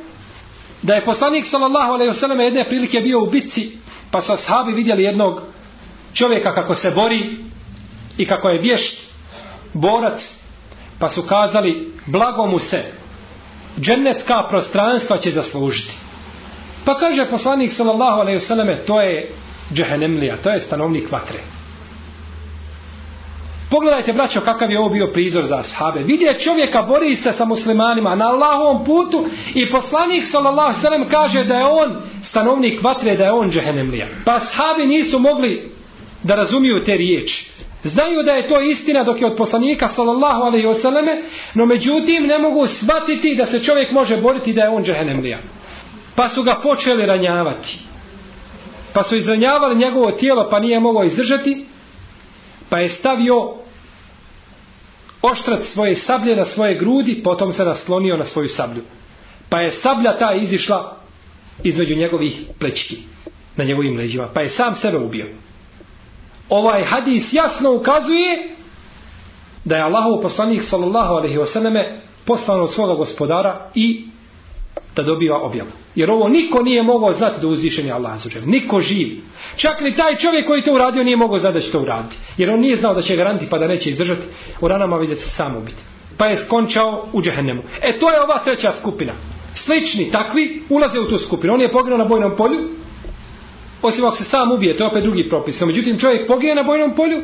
da 0.82 0.94
je 0.94 1.06
poslanik 1.06 1.46
sallallahu 1.46 1.94
alaihi 1.94 2.14
wasallam 2.14 2.40
jedne 2.40 2.64
prilike 2.64 3.00
bio 3.00 3.24
u 3.24 3.30
bitci 3.30 3.72
pa 4.12 4.22
su 4.22 4.32
ashabi 4.32 4.74
vidjeli 4.74 5.04
jednog 5.04 5.42
čovjeka 6.14 6.54
kako 6.54 6.76
se 6.76 6.92
bori 6.92 7.38
i 8.18 8.26
kako 8.26 8.50
je 8.50 8.62
vješt 8.62 8.98
borac 9.74 10.22
pa 11.00 11.10
su 11.10 11.22
kazali 11.22 11.92
blago 12.08 12.48
mu 12.48 12.60
se 12.60 12.84
džennetska 13.80 14.44
prostranstva 14.50 15.18
će 15.18 15.32
zaslužiti 15.32 15.94
pa 16.86 16.96
kaže 16.96 17.30
poslanik 17.30 17.74
sallallahu 17.74 18.20
alejhi 18.20 18.40
ve 18.40 18.46
selleme 18.46 18.78
to 18.86 19.02
je 19.02 19.28
džehenemlija, 19.74 20.38
to 20.44 20.50
je 20.50 20.60
stanovnik 20.60 21.12
vatre 21.12 21.40
Pogledajte, 23.72 24.14
braćo, 24.14 24.42
kakav 24.42 24.72
je 24.72 24.80
ovo 24.80 24.90
bio 24.90 25.12
prizor 25.14 25.46
za 25.46 25.58
ashabe. 25.58 26.04
Vidje 26.04 26.40
čovjeka 26.40 26.82
bori 26.82 27.16
se 27.16 27.34
sa 27.34 27.46
muslimanima 27.46 28.16
na 28.16 28.28
Allahovom 28.28 28.86
putu 28.86 29.26
i 29.56 29.72
poslanik 29.72 30.24
sallallahu 30.32 30.82
sallam 30.82 31.10
kaže 31.10 31.44
da 31.44 31.54
je 31.54 31.66
on 31.66 32.02
stanovnik 32.24 32.84
vatre, 32.84 33.18
da 33.18 33.24
je 33.24 33.32
on 33.32 33.52
džehennemlija. 33.52 34.08
Pa 34.26 34.36
ashabi 34.36 34.88
nisu 34.88 35.20
mogli 35.20 35.72
da 36.24 36.36
razumiju 36.36 36.84
te 36.84 36.98
riječi. 36.98 37.52
Znaju 37.84 38.24
da 38.24 38.32
je 38.32 38.48
to 38.48 38.62
istina 38.62 39.04
dok 39.04 39.22
je 39.22 39.28
od 39.28 39.38
poslanika 39.38 39.88
sallallahu 39.88 40.42
alaihi 40.42 40.68
wasallame, 40.68 41.22
no 41.54 41.66
međutim 41.66 42.28
ne 42.28 42.40
mogu 42.40 42.68
shvatiti 42.68 43.36
da 43.36 43.46
se 43.46 43.64
čovjek 43.64 43.92
može 43.92 44.18
boriti 44.18 44.54
da 44.54 44.62
je 44.62 44.70
on 44.70 44.84
džehennemlija. 44.84 45.38
Pa 46.16 46.30
su 46.30 46.44
ga 46.44 46.60
počeli 46.64 47.06
ranjavati. 47.06 47.80
Pa 48.94 49.04
su 49.04 49.16
izranjavali 49.16 49.76
njegovo 49.76 50.12
tijelo 50.12 50.48
pa 50.50 50.60
nije 50.60 50.80
mogao 50.80 51.04
izdržati. 51.04 51.66
Pa 52.70 52.80
je 52.80 52.90
stavio 52.90 53.54
oštrat 55.22 55.60
svoje 55.74 55.96
sablje 55.96 56.36
na 56.36 56.46
svoje 56.46 56.78
grudi, 56.78 57.22
potom 57.24 57.54
se 57.54 57.66
naslonio 57.66 58.18
na 58.18 58.26
svoju 58.26 58.50
sablju. 58.50 58.82
Pa 59.50 59.62
je 59.62 59.72
sablja 59.72 60.18
ta 60.18 60.34
izišla 60.34 60.98
između 61.64 61.96
njegovih 61.96 62.42
plečki, 62.60 62.98
na 63.56 63.64
njegovim 63.64 63.98
leđima. 63.98 64.28
Pa 64.34 64.42
je 64.42 64.50
sam 64.50 64.76
sebe 64.76 64.98
ubio. 64.98 65.26
Ovaj 66.50 66.84
hadis 66.84 67.34
jasno 67.34 67.74
ukazuje 67.74 68.56
da 69.66 69.76
je 69.76 69.84
Allahov 69.84 70.22
poslanik 70.22 70.64
sallallahu 70.70 71.14
alejhi 71.14 71.38
ve 71.38 71.46
selleme 71.46 72.00
poslan 72.26 72.62
od 72.62 72.74
svoga 72.74 72.94
gospodara 72.94 73.70
i 73.76 74.08
da 74.96 75.04
dobiva 75.04 75.38
objavu. 75.42 75.70
Jer 75.96 76.12
ovo 76.12 76.30
niko 76.30 76.64
nije 76.64 76.84
mogao 76.84 77.14
znati 77.14 77.42
da 77.42 77.48
uzvišen 77.48 77.86
je 77.86 77.92
Allah 77.92 78.24
zađer. 78.24 78.48
Niko 78.48 78.82
živ. 78.82 79.08
Čak 79.56 79.82
ni 79.82 79.96
taj 79.96 80.16
čovjek 80.16 80.48
koji 80.48 80.62
to 80.62 80.74
uradio 80.74 81.04
nije 81.04 81.18
mogao 81.18 81.40
znati 81.40 81.54
da 81.54 81.62
će 81.62 81.72
to 81.72 81.80
uraditi. 81.80 82.16
Jer 82.38 82.50
on 82.50 82.60
nije 82.60 82.76
znao 82.76 82.94
da 82.94 83.02
će 83.02 83.16
garanti 83.16 83.48
pa 83.50 83.58
da 83.58 83.68
neće 83.68 83.90
izdržati. 83.90 84.22
U 84.62 84.68
ranama 84.68 84.98
vidjeti 84.98 85.22
se 85.22 85.30
sam 85.30 85.58
ubiti. 85.58 85.78
Pa 86.18 86.26
je 86.26 86.38
skončao 86.46 87.08
u 87.14 87.22
džehennemu. 87.22 87.62
E 87.82 88.00
to 88.00 88.10
je 88.10 88.22
ova 88.22 88.40
treća 88.44 88.74
skupina. 88.80 89.14
Slični 89.56 90.12
takvi 90.12 90.64
ulaze 90.70 91.00
u 91.00 91.10
tu 91.10 91.18
skupinu. 91.18 91.54
On 91.54 91.62
je 91.62 91.72
poginuo 91.72 91.98
na 91.98 92.06
bojnom 92.06 92.36
polju. 92.38 92.60
Osim 93.82 94.06
ako 94.06 94.16
se 94.16 94.24
sam 94.24 94.52
ubije, 94.52 94.78
to 94.78 94.84
je 94.84 94.90
opet 94.90 95.04
drugi 95.04 95.30
propis. 95.30 95.62
Međutim, 95.62 96.00
čovjek 96.00 96.28
pogine 96.28 96.56
na 96.56 96.64
bojnom 96.64 96.96
polju, 96.96 97.22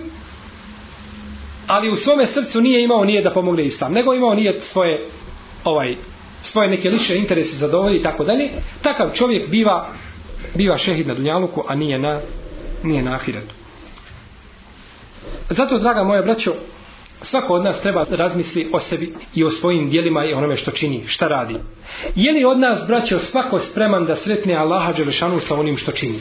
ali 1.68 1.90
u 1.90 1.96
svome 1.96 2.28
srcu 2.28 2.62
nije 2.62 2.84
imao 2.84 3.06
nije 3.06 3.22
da 3.22 3.34
pomogne 3.34 3.66
islam, 3.66 3.94
nego 3.94 4.14
imao 4.14 4.34
nije 4.34 4.62
svoje 4.62 5.00
ovaj 5.64 5.96
svoje 6.42 6.70
neke 6.70 6.90
lične 6.90 7.16
interese 7.16 7.58
zadovolji 7.58 7.98
i 7.98 8.04
tako 8.04 8.24
dalje, 8.24 8.50
takav 8.82 9.12
čovjek 9.14 9.50
biva 9.50 9.90
biva 10.56 10.78
šehid 10.78 11.08
na 11.08 11.14
dunjaluku, 11.14 11.64
a 11.68 11.76
nije 11.76 12.00
na 12.00 12.20
nije 12.84 13.02
na 13.04 13.16
ahiretu. 13.16 13.54
Zato, 15.50 15.78
draga 15.78 16.04
moja 16.04 16.22
braćo, 16.22 16.54
svako 17.22 17.54
od 17.54 17.64
nas 17.64 17.82
treba 17.82 18.06
razmisli 18.10 18.70
o 18.74 18.80
sebi 18.80 19.14
i 19.36 19.44
o 19.44 19.52
svojim 19.52 19.90
dijelima 19.90 20.26
i 20.26 20.34
onome 20.34 20.58
što 20.58 20.72
čini, 20.72 21.04
šta 21.08 21.28
radi. 21.28 21.56
Je 22.16 22.32
li 22.32 22.46
od 22.46 22.60
nas, 22.60 22.88
braćo, 22.88 23.20
svako 23.20 23.60
spreman 23.60 24.06
da 24.06 24.16
sretne 24.16 24.54
Allaha 24.54 24.94
Đelešanu 24.94 25.40
sa 25.40 25.56
onim 25.56 25.78
što 25.78 25.92
čini? 25.92 26.20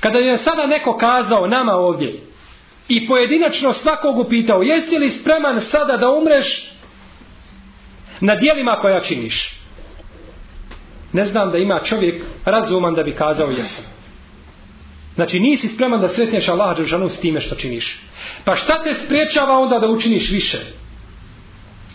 Kada 0.00 0.18
je 0.18 0.38
sada 0.38 0.66
neko 0.66 0.96
kazao 0.96 1.46
nama 1.46 1.72
ovdje 1.72 2.20
i 2.88 3.06
pojedinačno 3.06 3.72
svakog 3.72 4.18
upitao 4.18 4.62
jesi 4.62 4.98
li 4.98 5.10
spreman 5.10 5.60
sada 5.60 5.96
da 5.96 6.10
umreš 6.10 6.71
na 8.22 8.34
dijelima 8.34 8.72
koja 8.72 9.00
činiš. 9.00 9.54
Ne 11.12 11.26
znam 11.26 11.50
da 11.50 11.58
ima 11.58 11.80
čovjek 11.84 12.22
razuman 12.44 12.94
da 12.94 13.02
bi 13.02 13.12
kazao 13.12 13.50
jesam. 13.50 13.84
Znači 15.14 15.40
nisi 15.40 15.68
spreman 15.68 16.00
da 16.00 16.08
sretneš 16.08 16.48
Allah 16.48 16.76
Đelšanu 16.76 17.08
s 17.08 17.20
time 17.20 17.40
što 17.40 17.54
činiš. 17.54 18.00
Pa 18.44 18.56
šta 18.56 18.82
te 18.82 18.94
spriječava 19.04 19.58
onda 19.58 19.78
da 19.78 19.88
učiniš 19.88 20.30
više? 20.30 20.58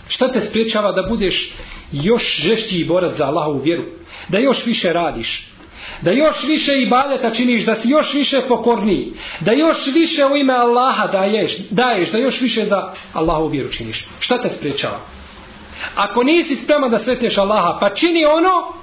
Šta 0.08 0.32
te 0.32 0.42
spriječava 0.42 0.92
da 0.92 1.04
budeš 1.04 1.54
još 1.92 2.38
žešći 2.42 2.86
borac 2.88 3.18
za 3.18 3.26
Allahovu 3.26 3.62
vjeru? 3.62 3.84
Da 4.28 4.40
još 4.40 4.66
više 4.66 4.94
radiš? 4.94 5.48
Da 6.02 6.12
još 6.12 6.44
više 6.48 6.72
ibadeta 6.82 7.32
činiš, 7.32 7.66
da 7.66 7.76
si 7.76 7.90
još 7.90 8.14
više 8.14 8.42
pokorniji, 8.48 9.14
da 9.40 9.52
još 9.52 9.78
više 9.94 10.26
u 10.26 10.38
ime 10.38 10.54
Allaha 10.54 11.08
daješ, 11.08 11.58
daješ 11.70 12.12
da 12.12 12.18
još 12.18 12.42
više 12.42 12.66
za 12.66 12.94
Allahovu 13.14 13.48
vjeru 13.48 13.70
činiš. 13.72 14.06
Šta 14.20 14.42
te 14.42 14.50
spriječava? 14.58 15.17
Ako 15.96 16.24
nisi 16.24 16.56
spreman 16.56 16.92
da 16.92 17.00
sretneš 17.00 17.38
Allaha, 17.38 17.78
pa 17.80 17.90
čini 17.90 18.26
ono 18.26 18.74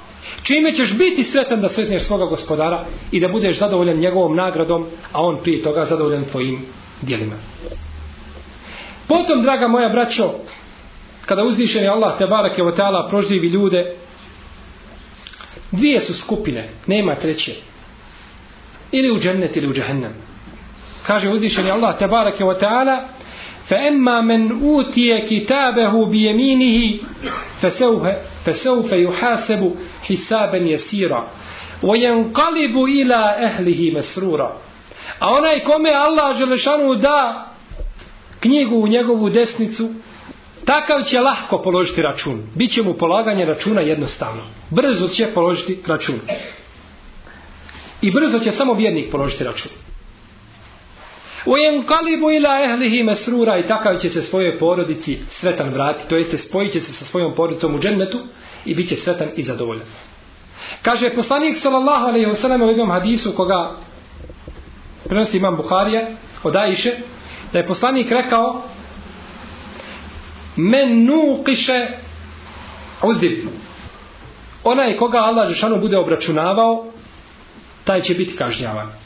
čime 0.42 0.72
ćeš 0.72 0.98
biti 0.98 1.24
sretan 1.24 1.60
da 1.60 1.68
sretneš 1.68 2.06
svoga 2.06 2.24
gospodara 2.24 2.84
i 3.12 3.20
da 3.20 3.28
budeš 3.28 3.58
zadovoljan 3.58 3.96
njegovom 3.96 4.36
nagradom, 4.36 4.86
a 5.12 5.22
on 5.22 5.38
prije 5.42 5.62
toga 5.62 5.84
zadovoljan 5.84 6.24
tvojim 6.24 6.66
dijelima. 7.02 7.34
Potom, 9.08 9.42
draga 9.42 9.68
moja 9.68 9.88
braćo, 9.88 10.30
kada 11.26 11.42
uzvišeni 11.42 11.88
Allah 11.88 12.18
te 12.18 12.26
barake 12.26 12.62
o 12.62 12.70
teala 12.70 13.08
proživi 13.08 13.48
ljude, 13.48 13.94
Dvije 15.76 16.00
su 16.00 16.14
skupine, 16.14 16.68
nema 16.86 17.14
treće. 17.14 17.54
Ili 18.92 19.10
u 19.10 19.20
džennet 19.20 19.56
ili 19.56 19.68
u 19.68 19.74
džahennem. 19.74 20.12
Kaže 21.06 21.30
uzvišeni 21.30 21.70
Allah 21.70 21.98
tabarake 21.98 22.44
o 22.44 22.54
ta'ala 22.54 22.98
فَأَمَّا 23.69 24.21
مَنْ 24.21 24.51
أُوتِيَ 24.61 25.21
كِتَابَهُ 25.29 26.05
بِيَمِينِهِ 26.05 26.97
فَسَوْفَ, 27.61 28.03
فسوف 28.45 28.91
يُحَاسَبُ 28.91 29.75
حِسَابًا 30.01 30.57
يَسِيرًا 30.57 31.27
وَيَنْقَلِبُ 31.83 32.75
إِلَى 32.77 33.21
أَهْلِهِ 33.47 33.81
مَسْرُورًا 33.97 34.49
A 35.19 35.33
onaj 35.33 35.59
kome 35.59 35.89
Allah 35.89 36.37
Želešanu 36.37 36.95
da 36.95 37.47
knjigu 38.39 38.75
u 38.75 38.87
njegovu 38.87 39.29
desnicu, 39.29 39.89
takav 40.65 41.03
će 41.03 41.19
lahko 41.19 41.57
položiti 41.57 42.01
račun. 42.01 42.43
Biće 42.55 42.83
mu 42.83 42.93
polaganje 42.93 43.45
računa 43.45 43.81
jednostavno. 43.81 44.41
Brzo 44.69 45.07
će 45.07 45.27
položiti 45.33 45.79
račun. 45.87 46.19
I 48.01 48.11
brzo 48.11 48.39
će 48.39 48.51
samo 48.51 48.73
vjernik 48.73 49.11
položiti 49.11 49.43
račun. 49.43 49.71
Ujen 51.46 51.82
kalibu 51.82 52.30
ila 52.30 52.62
ehlihi 52.64 53.02
mesrura 53.02 53.58
i 53.58 53.66
takav 53.66 53.98
će 53.98 54.08
se 54.08 54.22
svoje 54.22 54.58
porodici 54.58 55.18
sretan 55.40 55.68
vratiti. 55.68 56.08
To 56.08 56.16
jeste 56.16 56.38
spojit 56.38 56.72
će 56.72 56.80
se 56.80 56.92
sa 56.92 57.04
svojom 57.04 57.34
porodicom 57.34 57.74
u 57.74 57.78
džennetu 57.78 58.18
i 58.64 58.74
bit 58.74 58.88
će 58.88 58.96
sretan 58.96 59.28
i 59.36 59.42
zadovoljan. 59.42 59.86
Kaže 60.82 61.10
poslanik 61.10 61.58
sallallahu 61.62 62.06
alaihi 62.06 62.26
wa 62.26 62.36
sallam 62.36 62.62
u 62.62 62.68
jednom 62.68 62.90
hadisu 62.90 63.32
koga 63.36 63.70
prenosi 65.08 65.36
imam 65.36 65.56
Buharija 65.56 66.06
od 66.42 66.56
Aisha 66.56 66.90
da 67.52 67.58
je 67.58 67.66
poslanik 67.66 68.10
rekao 68.10 68.62
men 70.56 71.06
nuqiše 71.06 71.86
uzib 73.02 73.48
onaj 74.64 74.96
koga 74.96 75.18
Allah 75.18 75.48
Žešanu 75.48 75.80
bude 75.80 75.98
obračunavao 75.98 76.86
taj 77.84 78.00
će 78.00 78.14
biti 78.14 78.36
kažnjavan 78.36 79.03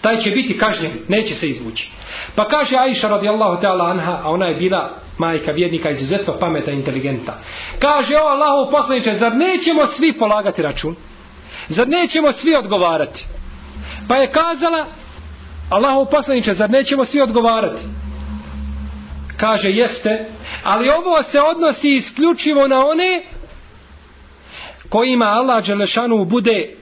taj 0.00 0.16
će 0.16 0.30
biti 0.30 0.58
kažnjen 0.58 0.92
neće 1.08 1.34
se 1.34 1.48
izvući. 1.48 1.90
Pa 2.34 2.48
kaže 2.48 2.76
Aisha 2.76 3.08
radijallahu 3.08 3.62
ta'ala 3.62 3.90
anha 3.90 4.18
a 4.22 4.30
ona 4.30 4.46
je 4.46 4.54
bila 4.54 4.90
majka 5.18 5.52
vjednika 5.52 5.90
izuzetno 5.90 6.38
pameta 6.38 6.70
inteligenta. 6.70 7.34
Kaže 7.78 8.16
o 8.16 8.26
Allahu 8.26 8.70
poslaniče 8.70 9.14
zar 9.18 9.36
nećemo 9.36 9.86
svi 9.86 10.12
polagati 10.12 10.62
račun? 10.62 10.96
Zar 11.68 11.88
nećemo 11.88 12.32
svi 12.32 12.54
odgovarati? 12.54 13.26
Pa 14.08 14.16
je 14.16 14.26
kazala 14.26 14.86
Allahu 15.70 16.10
poslaniče 16.10 16.54
zar 16.54 16.70
nećemo 16.70 17.04
svi 17.04 17.20
odgovarati? 17.20 17.82
Kaže 19.36 19.68
jeste, 19.68 20.24
ali 20.64 20.88
ovo 20.88 21.22
se 21.22 21.40
odnosi 21.40 21.88
isključivo 21.88 22.68
na 22.68 22.86
one 22.86 23.22
kojima 24.88 25.24
Allah 25.24 25.66
Đelešanu 25.66 26.24
bude 26.24 26.79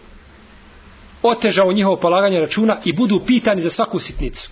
otežao 1.29 1.73
njihovo 1.73 1.97
polaganje 1.97 2.41
računa 2.41 2.77
i 2.85 2.93
budu 2.93 3.21
pitani 3.27 3.63
za 3.63 3.71
svaku 3.71 3.99
sitnicu. 3.99 4.51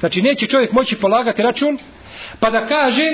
Znači 0.00 0.22
neće 0.22 0.46
čovjek 0.46 0.72
moći 0.72 0.96
polagati 0.96 1.42
račun 1.42 1.78
pa 2.40 2.50
da 2.50 2.66
kaže 2.66 3.04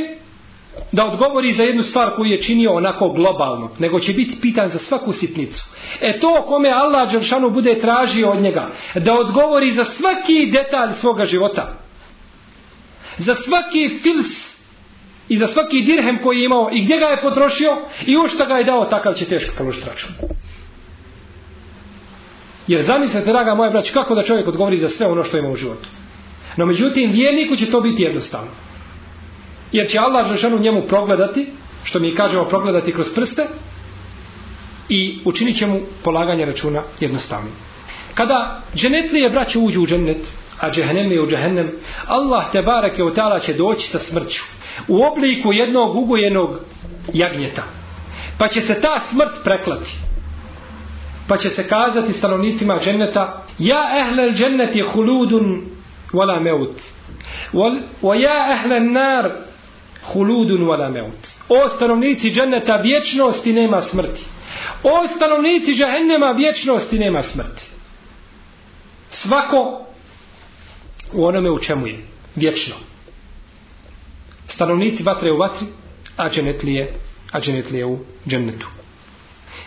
da 0.92 1.06
odgovori 1.06 1.52
za 1.52 1.62
jednu 1.62 1.82
stvar 1.82 2.14
koju 2.16 2.30
je 2.30 2.42
činio 2.42 2.72
onako 2.72 3.08
globalno, 3.08 3.70
nego 3.78 4.00
će 4.00 4.12
biti 4.12 4.40
pitan 4.40 4.68
za 4.68 4.78
svaku 4.78 5.12
sitnicu. 5.12 5.64
E 6.00 6.20
to 6.20 6.44
kome 6.46 6.70
Allah 6.70 7.12
Đelšanu 7.12 7.50
bude 7.50 7.80
tražio 7.80 8.30
od 8.30 8.42
njega, 8.42 8.68
da 8.94 9.18
odgovori 9.18 9.72
za 9.72 9.84
svaki 9.84 10.50
detalj 10.52 10.90
svoga 11.00 11.24
života, 11.24 11.74
za 13.18 13.34
svaki 13.34 13.98
fils 14.02 14.52
i 15.28 15.38
za 15.38 15.46
svaki 15.46 15.80
dirhem 15.80 16.18
koji 16.18 16.38
je 16.38 16.44
imao 16.44 16.70
i 16.72 16.82
gdje 16.82 16.98
ga 16.98 17.06
je 17.06 17.22
potrošio 17.22 17.76
i 18.06 18.16
u 18.16 18.28
šta 18.28 18.46
ga 18.46 18.58
je 18.58 18.64
dao, 18.64 18.84
takav 18.84 19.14
će 19.14 19.24
teško 19.24 19.52
položiti 19.58 19.86
račun. 19.86 20.10
Jer 22.66 22.84
zamislite, 22.84 23.32
draga 23.32 23.54
moja 23.54 23.70
braća, 23.70 23.92
kako 23.92 24.14
da 24.14 24.22
čovjek 24.22 24.48
odgovori 24.48 24.76
za 24.76 24.88
sve 24.88 25.06
ono 25.06 25.24
što 25.24 25.38
ima 25.38 25.48
u 25.48 25.56
životu. 25.56 25.88
No 26.56 26.66
međutim, 26.66 27.10
vjerniku 27.10 27.56
će 27.56 27.70
to 27.70 27.80
biti 27.80 28.02
jednostavno. 28.02 28.50
Jer 29.72 29.88
će 29.88 29.98
Allah 29.98 30.30
Žešanu 30.32 30.58
njemu 30.58 30.82
progledati, 30.88 31.46
što 31.84 32.00
mi 32.00 32.14
kažemo 32.14 32.44
progledati 32.44 32.92
kroz 32.92 33.06
prste, 33.14 33.46
i 34.88 35.18
učinit 35.24 35.58
će 35.58 35.66
mu 35.66 35.80
polaganje 36.04 36.46
računa 36.46 36.82
jednostavnim. 37.00 37.52
Kada 38.14 38.62
dženetlije 38.74 39.30
braće 39.30 39.58
uđu 39.58 39.82
u 39.82 39.86
džennet, 39.86 40.26
a 40.60 40.70
džehennem 40.70 41.12
je 41.12 41.22
u 41.22 41.26
džehennem, 41.26 41.70
Allah 42.06 42.44
te 42.52 42.62
barake 42.62 43.04
od 43.04 43.18
će 43.44 43.54
doći 43.54 43.88
sa 43.88 43.98
smrću 43.98 44.42
u 44.88 45.02
obliku 45.04 45.52
jednog 45.52 45.96
ugojenog 45.96 46.60
jagnjeta. 47.12 47.62
Pa 48.38 48.48
će 48.48 48.60
se 48.60 48.80
ta 48.80 49.00
smrt 49.10 49.44
preklati. 49.44 49.90
Pa 51.32 51.38
će 51.38 51.50
se 51.50 51.68
kazati 51.68 52.12
stanovnicima 52.12 52.78
dženneta 52.84 53.44
Ja 53.58 53.90
ehle 53.98 54.32
dženneti 54.32 54.80
huludun 54.80 55.62
wala 56.12 56.40
meut. 56.42 56.76
Wa 58.02 58.22
ja 58.22 58.52
ehle 58.52 58.80
nar 58.80 59.30
huludun 60.12 60.60
wala 60.60 60.92
meut. 60.92 61.28
O 61.48 61.68
stanovnici 61.68 62.30
dženneta 62.30 62.76
vječnosti 62.76 63.52
nema 63.52 63.82
smrti. 63.82 64.20
O 64.82 65.08
stanovnici 65.16 65.74
džehennema 65.74 66.30
vječnosti 66.30 66.98
nema 66.98 67.22
smrti. 67.22 67.62
Svako 69.10 69.86
u 71.12 71.24
onome 71.24 71.50
u 71.50 71.58
čemu 71.58 71.86
je 71.86 72.06
vječno 72.36 72.74
stanovnici 74.48 75.02
vatre 75.02 75.32
u 75.32 75.36
vatri 75.36 75.66
a 76.16 76.30
dženetlije 76.30 76.94
a 77.32 77.40
dženetlije 77.40 77.86
u 77.86 77.98
džennetu 78.28 78.66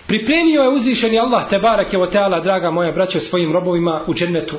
pripremio 0.08 0.62
je 0.62 0.70
uzvišeni 0.70 1.20
Allah 1.20 1.50
te 1.50 1.58
barak 1.58 1.94
je 1.94 2.00
o 2.00 2.08
teala 2.08 2.40
draga 2.40 2.72
moja 2.72 2.92
braća 2.92 3.20
svojim 3.20 3.54
robovima 3.54 4.02
u 4.08 4.14
džennetu 4.14 4.56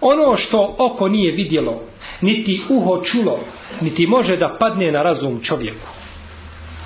ono 0.00 0.36
što 0.36 0.76
oko 0.78 1.08
nije 1.08 1.32
vidjelo 1.32 1.82
niti 2.20 2.62
uho 2.68 3.02
čulo 3.02 3.38
niti 3.80 4.06
može 4.06 4.36
da 4.36 4.56
padne 4.60 4.92
na 4.92 5.02
razum 5.02 5.40
čovjeku 5.42 5.88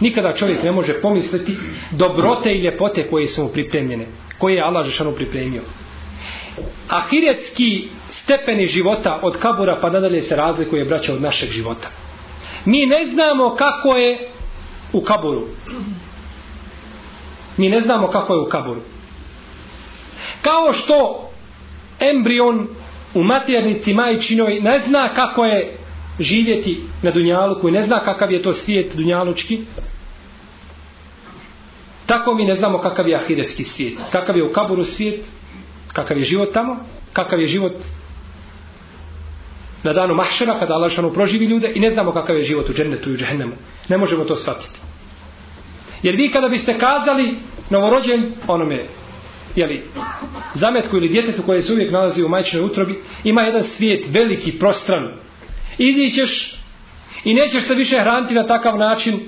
nikada 0.00 0.32
čovjek 0.32 0.62
ne 0.62 0.72
može 0.72 1.00
pomisliti 1.00 1.56
dobrote 1.90 2.52
i 2.52 2.60
ljepote 2.60 3.08
koje 3.10 3.28
su 3.28 3.42
mu 3.42 3.48
pripremljene 3.48 4.06
koje 4.38 4.54
je 4.54 4.62
Allah 4.62 4.86
Žešanu 4.86 5.12
pripremio 5.12 5.62
ahiretski 6.88 7.88
stepeni 8.22 8.66
života 8.66 9.18
od 9.22 9.36
kabura 9.38 9.78
pa 9.80 9.90
nadalje 9.90 10.22
se 10.22 10.36
razlikuje 10.36 10.84
braća 10.84 11.12
od 11.12 11.22
našeg 11.22 11.50
života. 11.50 11.88
Mi 12.64 12.86
ne 12.86 13.06
znamo 13.06 13.54
kako 13.54 13.96
je 13.96 14.18
u 14.92 15.00
kaburu. 15.00 15.46
Mi 17.60 17.68
ne 17.68 17.80
znamo 17.80 18.08
kako 18.08 18.34
je 18.34 18.40
u 18.40 18.48
kaburu. 18.48 18.80
Kao 20.42 20.72
što 20.72 21.28
embrion 22.00 22.68
u 23.14 23.22
maternici 23.22 23.94
majčinoj 23.94 24.60
ne 24.60 24.82
zna 24.88 25.08
kako 25.08 25.44
je 25.44 25.76
živjeti 26.20 26.82
na 27.02 27.10
Dunjaluku 27.10 27.68
i 27.68 27.72
ne 27.72 27.82
zna 27.82 27.98
kakav 27.98 28.32
je 28.32 28.42
to 28.42 28.52
svijet 28.52 28.96
Dunjalučki, 28.96 29.60
tako 32.06 32.34
mi 32.34 32.44
ne 32.44 32.54
znamo 32.54 32.78
kakav 32.78 33.08
je 33.08 33.16
ahiretski 33.16 33.64
svijet. 33.64 33.98
Kakav 34.12 34.36
je 34.36 34.44
u 34.44 34.52
kaburu 34.52 34.84
svijet, 34.84 35.20
kakav 35.92 36.18
je 36.18 36.24
život 36.24 36.52
tamo, 36.52 36.76
kakav 37.12 37.40
je 37.40 37.48
život 37.48 37.72
na 39.82 39.92
danu 39.92 40.14
mahšera 40.14 40.58
kada 40.58 40.74
Allah 40.74 40.92
šanu 40.92 41.12
proživi 41.12 41.46
ljude 41.46 41.72
i 41.74 41.80
ne 41.80 41.90
znamo 41.90 42.12
kakav 42.12 42.36
je 42.36 42.44
život 42.44 42.68
u 42.68 42.72
džennetu 42.72 43.10
i 43.10 43.14
u 43.14 43.16
džehennemu. 43.16 43.52
Ne 43.88 43.98
možemo 43.98 44.24
to 44.24 44.36
shvatiti. 44.36 44.89
Jer 46.02 46.16
vi 46.16 46.30
kada 46.30 46.48
biste 46.48 46.78
kazali 46.78 47.38
novorođen 47.70 48.32
onome 48.48 48.78
jeli, 49.56 49.82
zametku 50.54 50.96
ili 50.96 51.08
djetetu 51.08 51.42
koje 51.42 51.62
se 51.62 51.72
uvijek 51.72 51.92
nalazi 51.92 52.22
u 52.22 52.28
majčinoj 52.28 52.64
utrobi, 52.64 52.98
ima 53.24 53.42
jedan 53.42 53.64
svijet 53.76 54.06
veliki, 54.08 54.58
prostran. 54.58 55.08
Izićeš 55.78 56.54
i 57.24 57.34
nećeš 57.34 57.66
se 57.66 57.74
više 57.74 58.00
hraniti 58.00 58.34
na 58.34 58.46
takav 58.46 58.78
način, 58.78 59.20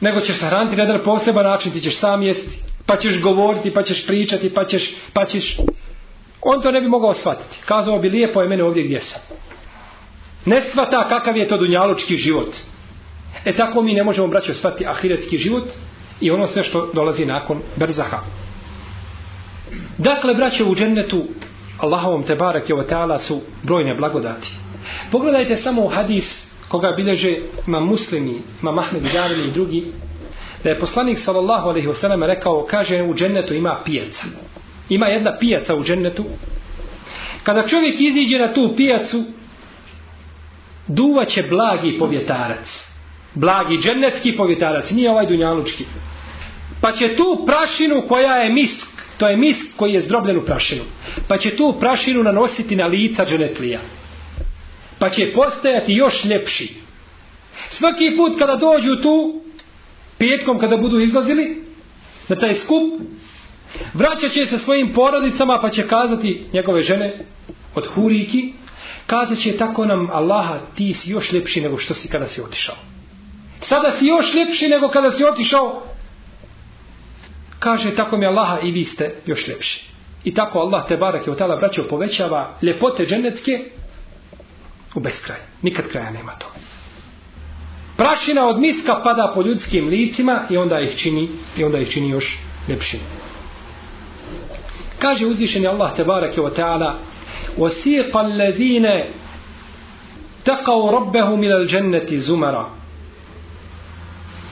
nego 0.00 0.20
ćeš 0.20 0.38
se 0.38 0.46
hraniti 0.46 0.76
na 0.76 0.82
jedan 0.82 1.04
poseban 1.04 1.44
način, 1.44 1.72
ti 1.72 1.80
ćeš 1.80 1.98
sam 1.98 2.22
jesti, 2.22 2.58
pa 2.86 2.96
ćeš 2.96 3.20
govoriti, 3.20 3.70
pa 3.70 3.82
ćeš 3.82 4.06
pričati, 4.06 4.50
pa 4.54 4.64
ćeš, 4.64 4.94
pa 5.12 5.24
ćeš... 5.24 5.56
On 6.42 6.62
to 6.62 6.70
ne 6.70 6.80
bi 6.80 6.88
mogao 6.88 7.14
shvatiti. 7.14 7.56
Kazao 7.64 7.98
bi 7.98 8.08
lijepo 8.08 8.42
je 8.42 8.48
mene 8.48 8.64
ovdje 8.64 8.82
gdje 8.82 9.00
sam. 9.00 9.20
Ne 10.44 10.62
shvata 10.70 11.08
kakav 11.08 11.36
je 11.36 11.48
to 11.48 11.56
dunjalučki 11.56 12.16
život. 12.16 12.54
E 13.44 13.52
tako 13.52 13.82
mi 13.82 13.94
ne 13.94 14.04
možemo 14.04 14.26
braćo 14.26 14.54
shvatiti 14.54 14.86
ahiretski 14.86 15.38
život 15.38 15.64
i 16.20 16.30
ono 16.30 16.46
sve 16.46 16.64
što 16.64 16.90
dolazi 16.94 17.26
nakon 17.26 17.58
brzaha. 17.76 18.18
Dakle, 19.98 20.34
braćo 20.34 20.66
u 20.66 20.74
džennetu 20.74 21.24
Allahovom 21.78 22.22
te 22.22 22.34
barak 22.34 22.68
je 22.68 22.74
ta'ala 22.74 23.18
su 23.18 23.40
brojne 23.62 23.94
blagodati. 23.94 24.48
Pogledajte 25.12 25.56
samo 25.56 25.88
hadis 25.88 26.24
koga 26.68 26.92
bileže 26.96 27.36
ma 27.66 27.80
muslimi, 27.80 28.42
ma 28.62 28.72
mahmed 28.72 29.02
i 29.04 29.48
i 29.48 29.50
drugi, 29.50 29.84
da 30.64 30.70
je 30.70 30.78
poslanik 30.78 31.18
sallallahu 31.18 31.68
alaihi 31.68 31.88
wasallam 31.88 32.26
rekao, 32.26 32.66
kaže 32.70 33.02
u 33.02 33.14
džennetu 33.14 33.54
ima 33.54 33.78
pijaca. 33.84 34.24
Ima 34.88 35.06
jedna 35.06 35.36
pijaca 35.38 35.74
u 35.74 35.84
džennetu. 35.84 36.24
Kada 37.42 37.68
čovjek 37.68 38.00
iziđe 38.00 38.38
na 38.38 38.52
tu 38.52 38.74
pijacu, 38.76 39.24
duvaće 40.86 41.42
blagi 41.42 41.96
povjetarac. 41.98 42.89
Blagi 43.34 43.78
džennetski 43.78 44.36
povjetarac, 44.36 44.90
nije 44.90 45.10
ovaj 45.10 45.26
dunjalučki. 45.26 45.84
Pa 46.80 46.92
će 46.92 47.16
tu 47.16 47.42
prašinu 47.46 48.02
koja 48.08 48.34
je 48.34 48.52
misk, 48.52 48.86
to 49.18 49.28
je 49.28 49.36
misk 49.36 49.66
koji 49.76 49.92
je 49.92 50.02
zdrobljen 50.02 50.36
u 50.36 50.42
prašinu. 50.42 50.82
Pa 51.28 51.38
će 51.38 51.56
tu 51.56 51.76
prašinu 51.80 52.22
nanositi 52.22 52.76
na 52.76 52.86
lica 52.86 53.26
dženetlija. 53.26 53.80
Pa 54.98 55.10
će 55.10 55.32
postajati 55.34 55.92
još 55.92 56.24
ljepši. 56.24 56.74
Svaki 57.70 58.16
put 58.16 58.38
kada 58.38 58.56
dođu 58.56 58.96
tu, 59.02 59.42
petkom 60.18 60.58
kada 60.58 60.76
budu 60.76 61.00
izlazili 61.00 61.62
na 62.28 62.36
taj 62.36 62.54
skup, 62.54 63.00
vraćat 63.94 64.32
će 64.32 64.46
se 64.46 64.58
svojim 64.58 64.92
porodicama 64.92 65.58
pa 65.62 65.70
će 65.70 65.86
kazati 65.86 66.42
njegove 66.52 66.82
žene 66.82 67.12
od 67.74 67.86
huriki, 67.86 68.52
kazat 69.06 69.38
će 69.38 69.56
tako 69.56 69.84
nam 69.84 70.08
Allaha 70.12 70.58
ti 70.74 70.94
si 70.94 71.10
još 71.10 71.32
ljepši 71.32 71.60
nego 71.60 71.78
što 71.78 71.94
si 71.94 72.08
kada 72.08 72.28
si 72.28 72.40
otišao. 72.40 72.76
Sada 73.59 73.91
si 73.91 74.05
još 74.05 74.33
ljepši 74.33 74.67
nego 74.67 74.89
kada 74.89 75.11
si 75.11 75.23
otišao. 75.23 75.81
Kaže 77.59 77.95
tako 77.95 78.17
mi 78.17 78.25
Allaha 78.25 78.59
i 78.63 78.71
vi 78.71 78.85
ste 78.85 79.15
još 79.25 79.47
ljepši. 79.47 79.85
I 80.23 80.33
tako 80.33 80.59
Allah 80.59 80.87
te 80.87 80.97
barak 80.97 81.27
je 81.27 81.33
otala 81.33 81.55
braćo 81.55 81.83
povećava 81.89 82.57
ljepote 82.61 83.05
dženecke 83.05 83.65
u 84.95 84.99
beskraj. 84.99 85.39
Nikad 85.61 85.87
kraja 85.87 86.11
nema 86.11 86.31
to. 86.39 86.47
Prašina 87.97 88.47
od 88.47 88.59
miska 88.59 89.01
pada 89.03 89.31
po 89.35 89.41
ljudskim 89.41 89.87
licima 89.87 90.41
i 90.49 90.57
onda 90.57 90.79
ih 90.79 90.97
čini, 90.97 91.29
i 91.57 91.63
onda 91.63 91.77
ih 91.79 91.89
čini 91.89 92.09
još 92.09 92.37
ljepšim. 92.67 92.99
Kaže 94.99 95.25
uzvišeni 95.25 95.67
Allah 95.67 95.95
te 95.95 96.03
barak 96.03 96.37
je 96.37 96.43
otala 96.43 96.95
وَسِيقَ 97.57 98.11
الَّذِينَ 98.11 99.03
تَقَوْ 100.45 100.89
رَبَّهُمْ 100.89 101.39
إِلَى 101.39 101.55
الْجَنَّةِ 101.55 102.09
زُمَرًا 102.17 102.78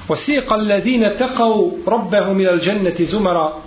وسيق 0.10 0.54
الذين 0.54 1.18
تقوا 1.18 1.72
ربهم 1.88 2.40
إلى 2.40 2.50
الجنة 2.50 2.96
زمرا 3.00 3.62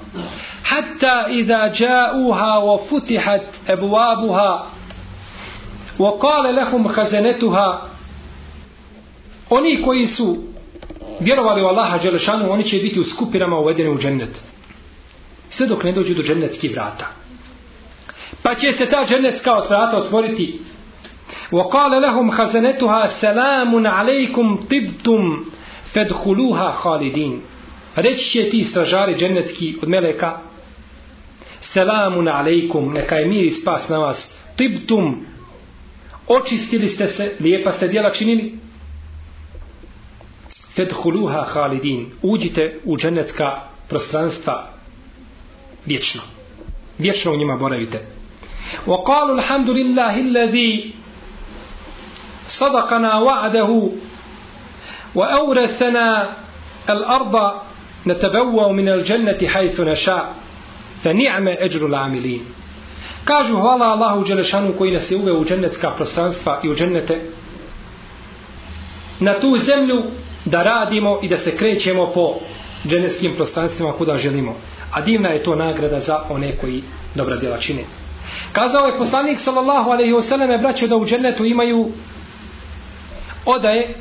حتى 0.65 1.15
إذا 1.41 1.67
جاءوها 1.67 2.57
وفتحت 2.57 3.43
أبوابها 3.69 4.67
وقال 5.99 6.57
لهم 6.57 6.89
خزنتها 6.89 7.83
oni 9.51 9.83
koji 9.83 10.07
su 10.07 10.37
vjerovali 11.21 11.63
u 11.63 11.67
Allaha 11.67 11.99
Đelešanu, 11.99 12.53
oni 12.53 12.65
će 12.65 12.77
biti 12.77 13.01
u 13.01 13.05
skupinama 13.05 13.59
uvedeni 13.59 13.91
u 13.91 13.99
džennet. 13.99 14.41
Sve 15.51 15.67
dok 15.67 15.85
ne 15.85 15.93
dođu 15.93 16.15
do 16.15 16.23
džennetskih 16.23 16.73
vrata. 16.73 17.07
Pa 18.43 18.55
će 18.55 18.73
se 18.73 18.87
ta 18.87 19.05
džennetska 19.09 19.57
od 19.57 19.69
vrata 19.69 19.97
otvoriti. 19.97 20.61
وقال 21.53 22.03
لهم 22.03 22.31
خزنتها 22.31 23.07
سلام 23.21 23.87
عليكم 23.87 24.57
طبتم 24.57 25.45
fedhuluha 25.93 26.71
halidin. 26.83 27.41
Reći 27.97 28.31
će 28.31 28.51
ti 28.51 28.65
stražari 28.65 29.17
džennetski 29.17 29.77
od 29.83 29.89
meleka 29.89 30.39
Selamun 31.61 32.29
alejkum, 32.29 32.93
neka 32.93 33.17
je 33.17 33.27
mir 33.27 33.45
i 33.45 33.51
spas 33.51 33.89
na 33.89 33.99
vas. 33.99 34.31
Tibtum, 34.57 35.27
očistili 36.29 36.89
ste 36.89 37.07
se, 37.07 37.33
lijepa 37.41 37.73
ste 37.73 37.89
djela 37.89 38.11
činili. 38.11 38.59
Fedhuluha 40.75 41.43
halidin. 41.43 42.07
Uđite 42.23 42.79
u 42.85 42.97
džennetska 42.97 43.61
prostranstva 43.89 44.71
vječno. 45.87 46.23
Vječno 46.99 47.33
u 47.33 47.37
njima 47.37 47.57
boravite. 47.57 48.17
وقالوا 48.87 49.35
الحمد 49.35 49.71
لله 49.71 50.21
الذي 50.21 50.95
صدقنا 52.49 53.19
وعده 53.19 53.91
وأورثنا 55.15 56.29
الأرض 56.91 57.53
نتبوأ 58.07 58.73
من 58.73 58.89
الجنة 58.89 59.49
حيث 59.49 59.81
نشاء 59.81 60.35
فنعم 61.05 61.49
أجر 61.49 61.87
العاملين 61.87 62.45
Kažu 63.25 63.57
hvala 63.57 63.87
Allahu 63.87 64.25
Đelešanu 64.25 64.73
koji 64.79 64.93
nas 64.93 65.11
je 65.11 65.17
uveo 65.17 65.35
u 65.35 65.45
džennetska 65.45 65.91
prostranstva 65.91 66.61
i 66.63 66.69
u 66.69 66.75
džennete 66.75 67.21
na 69.21 69.41
tu 69.41 69.57
zemlju 69.59 70.03
da 70.45 70.63
radimo 70.63 71.19
i 71.23 71.29
da 71.29 71.39
se 71.39 71.57
krećemo 71.57 72.11
po 72.15 72.35
džennetskim 72.89 73.35
prostranstvima 73.37 73.93
kuda 73.93 74.19
želimo. 74.19 74.55
A 74.93 75.01
divna 75.01 75.29
je 75.29 75.43
to 75.43 75.55
nagrada 75.55 76.01
za 76.01 76.21
one 76.31 76.57
koji 76.57 76.83
dobra 77.15 77.37
djela 77.37 77.59
čine. 77.59 77.85
Kazao 78.53 78.87
je 78.87 78.99
poslanik 78.99 79.41
sallallahu 79.41 79.91
alaihi 79.91 80.13
wasallam 80.13 80.61
braćo 80.61 80.87
da 80.87 80.97
u 80.97 81.07
džennetu 81.07 81.45
imaju 81.45 81.89
odaje 83.45 83.95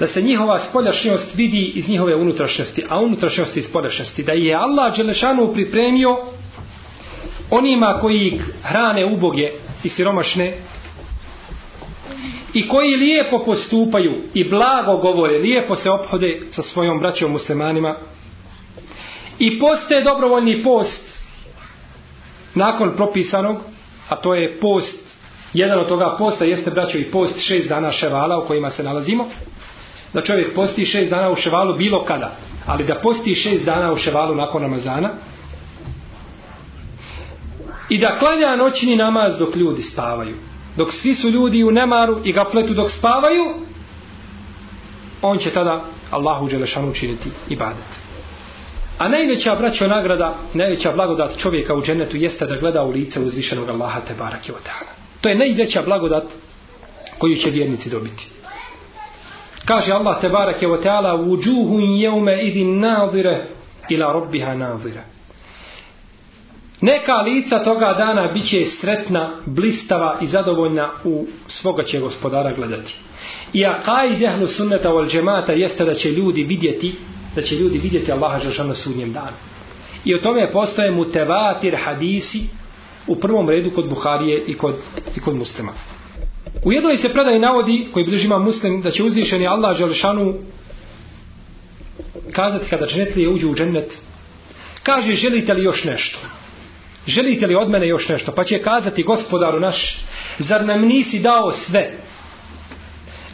da 0.00 0.06
se 0.06 0.22
njihova 0.22 0.60
spoljašnjost 0.70 1.34
vidi 1.34 1.72
iz 1.74 1.88
njihove 1.88 2.16
unutrašnjosti, 2.16 2.84
a 2.88 3.00
unutrašnjost 3.00 3.56
iz 3.56 3.64
spoljašnjosti. 3.64 4.22
Da 4.22 4.32
je 4.32 4.54
Allah 4.54 4.96
Đelešanu 4.96 5.52
pripremio 5.52 6.16
onima 7.50 7.98
koji 8.00 8.40
hrane 8.62 9.06
uboge 9.06 9.50
i 9.84 9.88
siromašne 9.88 10.56
i 12.54 12.68
koji 12.68 12.96
lijepo 12.96 13.44
postupaju 13.44 14.12
i 14.34 14.48
blago 14.48 14.96
govore, 14.96 15.38
lijepo 15.38 15.76
se 15.76 15.90
ophode 15.90 16.40
sa 16.50 16.62
svojom 16.62 17.00
braćom 17.00 17.32
muslimanima 17.32 17.94
i 19.38 19.58
poste 19.58 20.02
dobrovoljni 20.04 20.62
post 20.62 21.08
nakon 22.54 22.92
propisanog, 22.96 23.56
a 24.08 24.16
to 24.16 24.34
je 24.34 24.58
post, 24.60 24.98
jedan 25.52 25.80
od 25.80 25.88
toga 25.88 26.16
posta 26.18 26.44
jeste 26.44 26.70
braćo 26.70 26.98
i 26.98 27.04
post 27.04 27.38
šest 27.38 27.68
dana 27.68 27.92
ševala 27.92 28.38
u 28.38 28.46
kojima 28.46 28.70
se 28.70 28.82
nalazimo, 28.82 29.28
da 30.12 30.20
čovjek 30.20 30.54
posti 30.54 30.86
šest 30.86 31.10
dana 31.10 31.30
u 31.30 31.36
ševalu 31.36 31.74
bilo 31.74 32.04
kada, 32.04 32.36
ali 32.66 32.84
da 32.84 32.94
posti 32.94 33.34
šest 33.34 33.64
dana 33.64 33.92
u 33.92 33.96
ševalu 33.96 34.34
nakon 34.34 34.62
Ramazana 34.62 35.10
i 37.88 37.98
da 37.98 38.18
klanja 38.18 38.56
noćni 38.56 38.96
namaz 38.96 39.38
dok 39.38 39.56
ljudi 39.56 39.82
spavaju. 39.82 40.36
Dok 40.76 40.92
svi 40.92 41.14
su 41.14 41.30
ljudi 41.30 41.64
u 41.64 41.70
nemaru 41.70 42.16
i 42.24 42.32
gafletu 42.32 42.74
dok 42.74 42.90
spavaju, 42.90 43.44
on 45.22 45.38
će 45.38 45.50
tada 45.50 45.84
Allahu 46.10 46.48
Đelešanu 46.48 46.90
učiniti 46.90 47.30
ibadet. 47.48 48.08
A 48.98 49.08
najveća 49.08 49.54
braćo 49.54 49.86
nagrada, 49.86 50.34
najveća 50.54 50.92
blagodat 50.92 51.38
čovjeka 51.38 51.74
u 51.74 51.82
džennetu 51.82 52.16
jeste 52.16 52.46
da 52.46 52.56
gleda 52.56 52.82
u 52.82 52.90
lice 52.90 53.20
uzvišenog 53.20 53.68
Allaha 53.68 54.00
te 54.00 54.14
barake 54.18 54.52
od 54.52 54.62
To 55.20 55.28
je 55.28 55.38
najveća 55.38 55.82
blagodat 55.82 56.24
koju 57.18 57.36
će 57.36 57.50
vjernici 57.50 57.90
dobiti. 57.90 58.37
Kaže 59.68 59.92
Allah 59.92 60.20
te 60.20 60.28
barake 60.28 60.66
wa 60.66 60.82
ta'ala 60.82 61.14
"Wujuhun 61.16 62.00
yawma 62.00 62.40
idhin 62.40 62.80
nadire 62.80 63.46
ila 63.88 64.12
rabbiha 64.12 64.54
nadire. 64.54 65.02
Neka 66.80 67.22
lica 67.22 67.58
toga 67.64 67.94
dana 67.98 68.32
biće 68.32 68.66
sretna, 68.80 69.30
blistava 69.46 70.18
i 70.20 70.26
zadovoljna 70.26 70.88
u 71.04 71.26
svoga 71.48 71.82
će 71.82 72.00
gospodara 72.00 72.52
gledati. 72.52 72.94
I 73.52 73.66
a 73.66 73.82
kaj 73.82 74.16
dehlu 74.16 74.46
sunneta 74.46 74.88
wal 74.88 75.10
džemata 75.10 75.52
jeste 75.52 75.84
da 75.84 75.94
će 75.94 76.10
ljudi 76.10 76.42
vidjeti 76.42 76.94
da 77.34 77.42
će 77.42 77.54
ljudi 77.54 77.78
vidjeti 77.78 78.12
Allaha 78.12 78.38
želšana 78.38 78.74
sudnjem 78.74 79.12
danu. 79.12 79.36
I 80.04 80.14
o 80.14 80.18
tome 80.18 80.52
postoje 80.52 80.90
mutevatir 80.90 81.76
hadisi 81.84 82.42
u 83.06 83.16
prvom 83.16 83.48
redu 83.48 83.70
kod 83.70 83.88
Buharije 83.88 84.44
i 84.46 84.54
kod, 84.54 84.74
i 85.16 85.20
kod 85.20 85.36
muslima. 85.36 85.72
U 86.64 86.72
jednoj 86.72 86.96
se 86.96 87.12
predaj 87.12 87.38
navodi, 87.38 87.88
koji 87.92 88.04
bliži 88.04 88.26
ima 88.26 88.38
muslim, 88.38 88.82
da 88.82 88.90
će 88.90 89.02
uzvišeni 89.02 89.46
Allah 89.46 89.76
Želešanu 89.76 90.34
kazati 92.32 92.70
kada 92.70 92.86
dženetlije 92.86 93.28
uđu 93.28 93.50
u 93.50 93.54
džennet, 93.54 93.92
kaže 94.82 95.12
želite 95.12 95.54
li 95.54 95.62
još 95.62 95.84
nešto? 95.84 96.18
Želite 97.06 97.46
li 97.46 97.54
od 97.54 97.70
mene 97.70 97.88
još 97.88 98.08
nešto? 98.08 98.32
Pa 98.32 98.44
će 98.44 98.58
kazati 98.58 99.02
gospodaru 99.02 99.60
naš 99.60 99.98
zar 100.38 100.66
nam 100.66 100.80
nisi 100.80 101.18
dao 101.18 101.52
sve? 101.52 101.92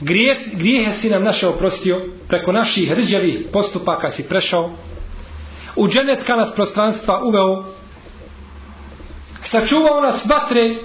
Grijeh, 0.00 0.38
grijehe 0.52 1.00
si 1.00 1.10
nam 1.10 1.24
naše 1.24 1.46
oprostio 1.46 2.08
preko 2.28 2.52
naših 2.52 2.92
rđavih 2.92 3.38
postupaka 3.52 4.10
si 4.10 4.22
prešao. 4.22 4.70
U 5.76 5.88
dženetka 5.88 6.36
nas 6.36 6.54
prostranstva 6.54 7.20
uveo 7.24 7.64
sačuvao 9.42 10.00
nas 10.00 10.26
vatre 10.26 10.76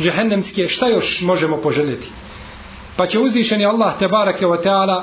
džehennemske 0.00 0.68
šta 0.68 0.88
još 0.88 1.20
možemo 1.20 1.56
poželjeti? 1.56 2.08
Pa 2.96 3.06
će 3.06 3.18
uzvišeni 3.18 3.66
Allah 3.66 3.98
te 3.98 4.08
barake 4.08 4.46
o 4.46 4.56
ta'ala 4.56 5.02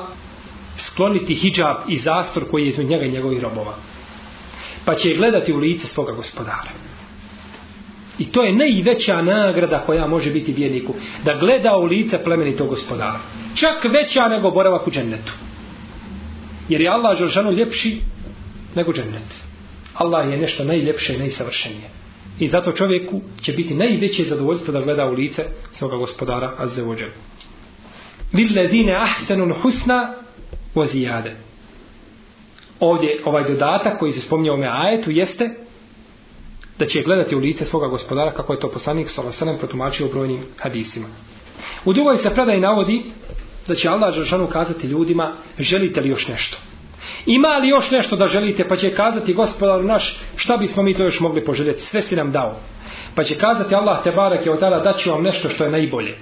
skloniti 0.78 1.34
hijab 1.34 1.76
i 1.88 2.00
zastor 2.00 2.44
koji 2.52 2.64
je 2.64 2.70
između 2.70 2.90
njega 2.90 3.06
i 3.06 3.12
njegovih 3.12 3.42
robova. 3.42 3.76
Pa 4.86 4.96
će 4.96 5.16
gledati 5.16 5.54
u 5.54 5.58
lice 5.58 5.88
svoga 5.88 6.12
gospodara. 6.12 6.72
I 8.20 8.26
to 8.26 8.44
je 8.44 8.56
najveća 8.56 9.22
nagrada 9.22 9.84
koja 9.86 10.08
može 10.08 10.32
biti 10.32 10.54
vjerniku 10.54 10.94
da 11.26 11.38
gleda 11.38 11.78
u 11.78 11.86
lice 11.86 12.24
plemenitog 12.24 12.68
gospodara. 12.68 13.20
Čak 13.56 13.84
veća 13.84 14.28
nego 14.28 14.52
boravak 14.52 14.88
u 14.88 14.92
džennetu. 14.92 15.34
Jer 16.70 16.82
je 16.82 16.90
Allah 16.90 17.18
želšanu 17.18 17.52
ljepši 17.52 18.02
nego 18.76 18.94
džennet. 18.94 19.42
Allah 19.94 20.32
je 20.32 20.38
nešto 20.38 20.64
najljepše 20.64 21.16
i 21.16 21.20
najsavršenije 21.20 22.01
i 22.40 22.48
zato 22.48 22.72
čovjeku 22.72 23.22
će 23.42 23.54
biti 23.54 23.74
najveće 23.74 24.24
zadovoljstvo 24.24 24.74
da 24.74 24.82
gleda 24.82 25.06
u 25.06 25.14
lice 25.14 25.46
svoga 25.74 25.98
gospodara 25.98 26.54
Azze 26.58 26.84
ođe 26.84 27.06
lilladine 28.34 28.94
ahsenun 28.94 29.54
husna 29.62 30.14
vozijade 30.76 31.36
ovdje 32.80 33.22
ovaj 33.26 33.44
dodatak 33.44 34.00
koji 34.00 34.12
se 34.12 34.22
spominje 34.22 34.52
u 34.52 34.54
ome 34.54 34.68
ajetu 34.72 35.12
jeste 35.12 35.50
da 36.80 36.86
će 36.86 37.02
gledati 37.02 37.36
u 37.36 37.40
lice 37.40 37.66
svoga 37.66 37.88
gospodara 37.88 38.32
kako 38.32 38.54
je 38.54 38.60
to 38.60 38.72
poslanik 38.72 39.10
Salasanem 39.10 39.58
protumačio 39.58 40.06
u 40.06 40.10
brojnim 40.10 40.40
hadisima. 40.58 41.08
U 41.86 41.94
drugoj 41.94 42.18
se 42.18 42.30
predaj 42.30 42.60
navodi 42.60 43.04
da 43.68 43.76
će 43.76 43.90
Allah 43.90 44.14
Žešanu 44.16 44.48
kazati 44.48 44.88
ljudima 44.88 45.34
želite 45.60 46.02
li 46.02 46.10
još 46.10 46.28
nešto? 46.28 46.58
Ima 47.26 47.58
li 47.58 47.68
još 47.68 47.92
nešto 47.92 48.16
da 48.16 48.28
želite 48.28 48.68
pa 48.68 48.76
će 48.76 48.94
kazati 48.94 49.34
gospodar 49.34 49.86
naš 49.86 50.20
šta 50.36 50.58
bismo 50.58 50.84
mi 50.84 50.94
to 50.94 51.04
još 51.04 51.20
mogli 51.20 51.46
poželjeti? 51.46 51.82
Sve 51.82 52.02
si 52.02 52.16
nam 52.16 52.32
dao. 52.32 52.56
Pa 53.16 53.24
će 53.24 53.38
kazati 53.38 53.76
Allah 53.76 54.04
te 54.04 54.12
barak 54.12 54.46
je 54.46 54.52
od 54.52 54.60
tada 54.60 54.80
daću 54.80 55.12
vam 55.12 55.24
nešto 55.24 55.50
što 55.50 55.64
je 55.64 55.72
najbolje. 55.72 56.16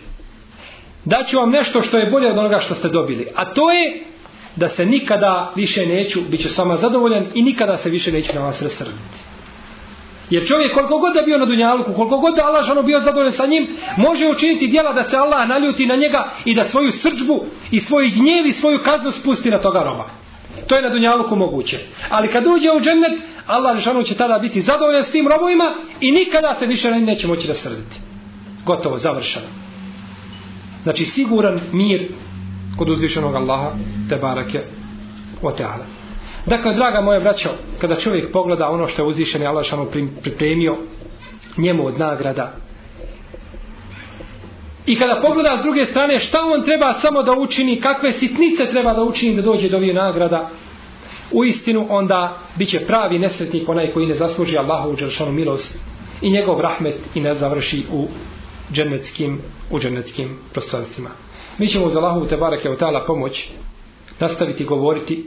Daću 1.05 1.37
vam 1.37 1.49
nešto 1.49 1.81
što 1.81 1.97
je 1.97 2.11
bolje 2.11 2.29
od 2.29 2.37
onoga 2.37 2.59
što 2.59 2.75
ste 2.75 2.89
dobili. 2.89 3.27
A 3.35 3.45
to 3.45 3.71
je 3.71 4.03
da 4.55 4.69
se 4.69 4.85
nikada 4.85 5.51
više 5.55 5.85
neću, 5.85 6.19
bit 6.29 6.41
ću 6.41 6.49
sama 6.49 6.77
zadovoljan 6.77 7.27
i 7.33 7.41
nikada 7.41 7.77
se 7.77 7.89
više 7.89 8.11
neću 8.11 8.33
na 8.35 8.41
vas 8.41 8.61
resrditi. 8.61 9.19
Jer 10.29 10.47
čovjek 10.47 10.73
koliko 10.73 10.97
god 10.97 11.13
da 11.13 11.21
bio 11.21 11.37
na 11.37 11.45
dunjaluku, 11.45 11.93
koliko 11.93 12.17
god 12.17 12.35
da 12.35 12.45
Allah 12.45 12.69
ono 12.71 12.83
bio 12.83 12.99
zadovoljan 12.99 13.33
sa 13.33 13.45
njim, 13.45 13.67
može 13.97 14.27
učiniti 14.27 14.67
djela 14.67 14.93
da 14.93 15.03
se 15.03 15.17
Allah 15.17 15.47
naljuti 15.47 15.85
na 15.85 15.95
njega 15.95 16.29
i 16.45 16.55
da 16.55 16.69
svoju 16.69 16.91
srđbu 16.91 17.45
i 17.71 17.79
svoj 17.79 18.09
gnjev 18.09 18.45
i 18.45 18.53
svoju 18.53 18.79
kaznu 18.79 19.11
spusti 19.11 19.51
na 19.51 19.57
toga 19.57 19.79
roba. 19.79 20.18
To 20.67 20.75
je 20.75 20.81
na 20.81 20.89
dunjaluku 20.89 21.35
moguće. 21.35 21.79
Ali 22.09 22.27
kad 22.27 22.47
uđe 22.47 22.71
u 22.71 22.81
džennet, 22.81 23.11
Allah 23.47 23.77
Žešanu 23.77 24.03
će 24.03 24.15
tada 24.15 24.39
biti 24.39 24.61
zadovoljan 24.61 25.03
s 25.03 25.11
tim 25.11 25.27
robovima 25.27 25.75
i 26.01 26.11
nikada 26.11 26.55
se 26.59 26.65
više 26.65 26.91
neće 26.91 27.27
moći 27.27 27.47
da 27.47 27.53
srditi. 27.53 27.95
Gotovo, 28.65 28.97
završeno. 28.97 29.45
Znači 30.83 31.05
siguran 31.05 31.59
mir 31.71 32.07
kod 32.77 32.89
uzvišenog 32.89 33.35
Allaha 33.35 33.71
te 34.09 34.15
barake 34.15 34.61
o 35.41 35.51
teala. 35.51 35.85
Dakle, 36.45 36.73
draga 36.73 37.01
moja 37.01 37.19
braćo, 37.19 37.49
kada 37.81 37.95
čovjek 37.95 38.31
pogleda 38.31 38.69
ono 38.69 38.87
što 38.87 39.01
je 39.01 39.07
uzvišeni 39.07 39.45
Allah 39.45 39.63
Žešanu 39.63 39.87
pripremio 40.21 40.75
njemu 41.57 41.85
od 41.85 41.99
nagrada 41.99 42.53
i 44.89 44.95
kada 44.95 45.21
pogleda 45.21 45.57
s 45.59 45.63
druge 45.63 45.85
strane 45.85 46.19
šta 46.19 46.39
on 46.43 46.63
treba 46.63 46.93
samo 46.93 47.23
da 47.23 47.33
učini, 47.33 47.81
kakve 47.81 48.11
sitnice 48.11 48.65
treba 48.65 48.93
da 48.93 49.03
učini 49.03 49.35
da 49.35 49.41
dođe 49.41 49.69
do 49.69 49.77
ovih 49.77 49.95
nagrada, 49.95 50.49
u 51.31 51.45
istinu 51.45 51.85
onda 51.89 52.37
bit 52.55 52.69
će 52.69 52.79
pravi 52.79 53.19
nesretnik 53.19 53.69
onaj 53.69 53.87
koji 53.87 54.07
ne 54.07 54.15
zasluži 54.15 54.57
Allahu 54.57 54.95
dželšanu 54.95 55.31
milost 55.31 55.77
i 56.21 56.31
njegov 56.31 56.61
rahmet 56.61 56.95
i 57.15 57.21
ne 57.21 57.35
završi 57.35 57.83
u 57.91 58.07
džennetskim, 58.73 59.41
u 59.71 59.79
džennetskim 59.79 60.37
prostranstvima. 60.53 61.09
Mi 61.57 61.67
ćemo 61.67 61.85
uz 61.85 61.95
Allahu 61.95 62.25
te 62.25 62.37
barake 62.37 62.69
u 62.69 62.75
tala 62.75 63.03
pomoć 63.05 63.49
nastaviti 64.19 64.65
govoriti 64.65 65.25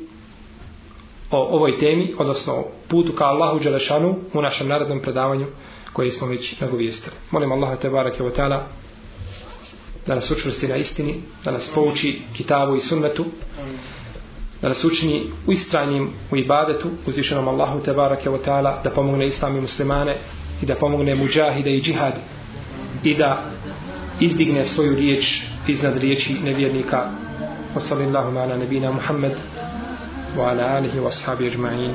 o 1.31 1.57
ovoj 1.57 1.79
temi, 1.79 2.15
odnosno 2.19 2.53
o 2.53 2.65
putu 2.89 3.13
ka 3.13 3.25
Allahu 3.25 3.59
Đelešanu 3.59 4.17
u 4.35 4.43
našem 4.43 4.69
narodnom 4.69 5.01
predavanju 5.01 5.47
koje 5.93 6.13
smo 6.13 6.27
već 6.27 6.61
nagovijestili. 6.61 7.17
Molim 7.31 7.53
Allaha 7.53 7.77
te 7.77 7.91
barake 7.91 8.23
u 8.23 8.31
tala 8.31 8.67
da 10.07 10.15
nas 10.15 10.31
učvrsti 10.31 10.69
na 10.69 10.77
istini, 10.77 11.15
da 11.45 11.51
nas 11.51 11.71
pouči 11.75 12.21
kitabu 12.37 12.77
i 12.77 12.81
sunnetu, 12.81 13.25
da 14.63 14.69
nas 14.69 14.85
učini 14.85 15.23
u 15.47 15.53
istrajnim 15.53 16.11
u 16.31 16.37
ibadetu, 16.37 16.89
uzvišenom 17.07 17.49
Allahu 17.49 17.81
te 17.81 17.93
barake 17.93 18.31
wa 18.31 18.39
ta'ala, 18.45 18.83
da 18.85 18.91
pomogne 18.91 19.27
islami 19.27 19.61
muslimane 19.61 20.15
i 20.63 20.67
da 20.67 20.75
pomogne 20.75 21.15
muđahide 21.15 21.77
i 21.77 21.83
džihad 21.83 22.15
i 23.05 23.15
da 23.15 23.43
izdigne 24.21 24.65
svoju 24.65 24.95
riječ 24.95 25.43
iznad 25.69 25.97
riječi 25.97 26.35
nevjernika. 26.45 27.11
Wa 27.77 27.89
sallallahu 27.89 28.39
ala 28.39 28.57
nabina 28.57 28.91
Muhammed 28.91 29.33
wa 30.37 30.51
ala 30.51 30.77
alihi 30.77 30.99
wa 30.99 31.09
ashabi 31.09 31.51
ajma'in. 31.51 31.93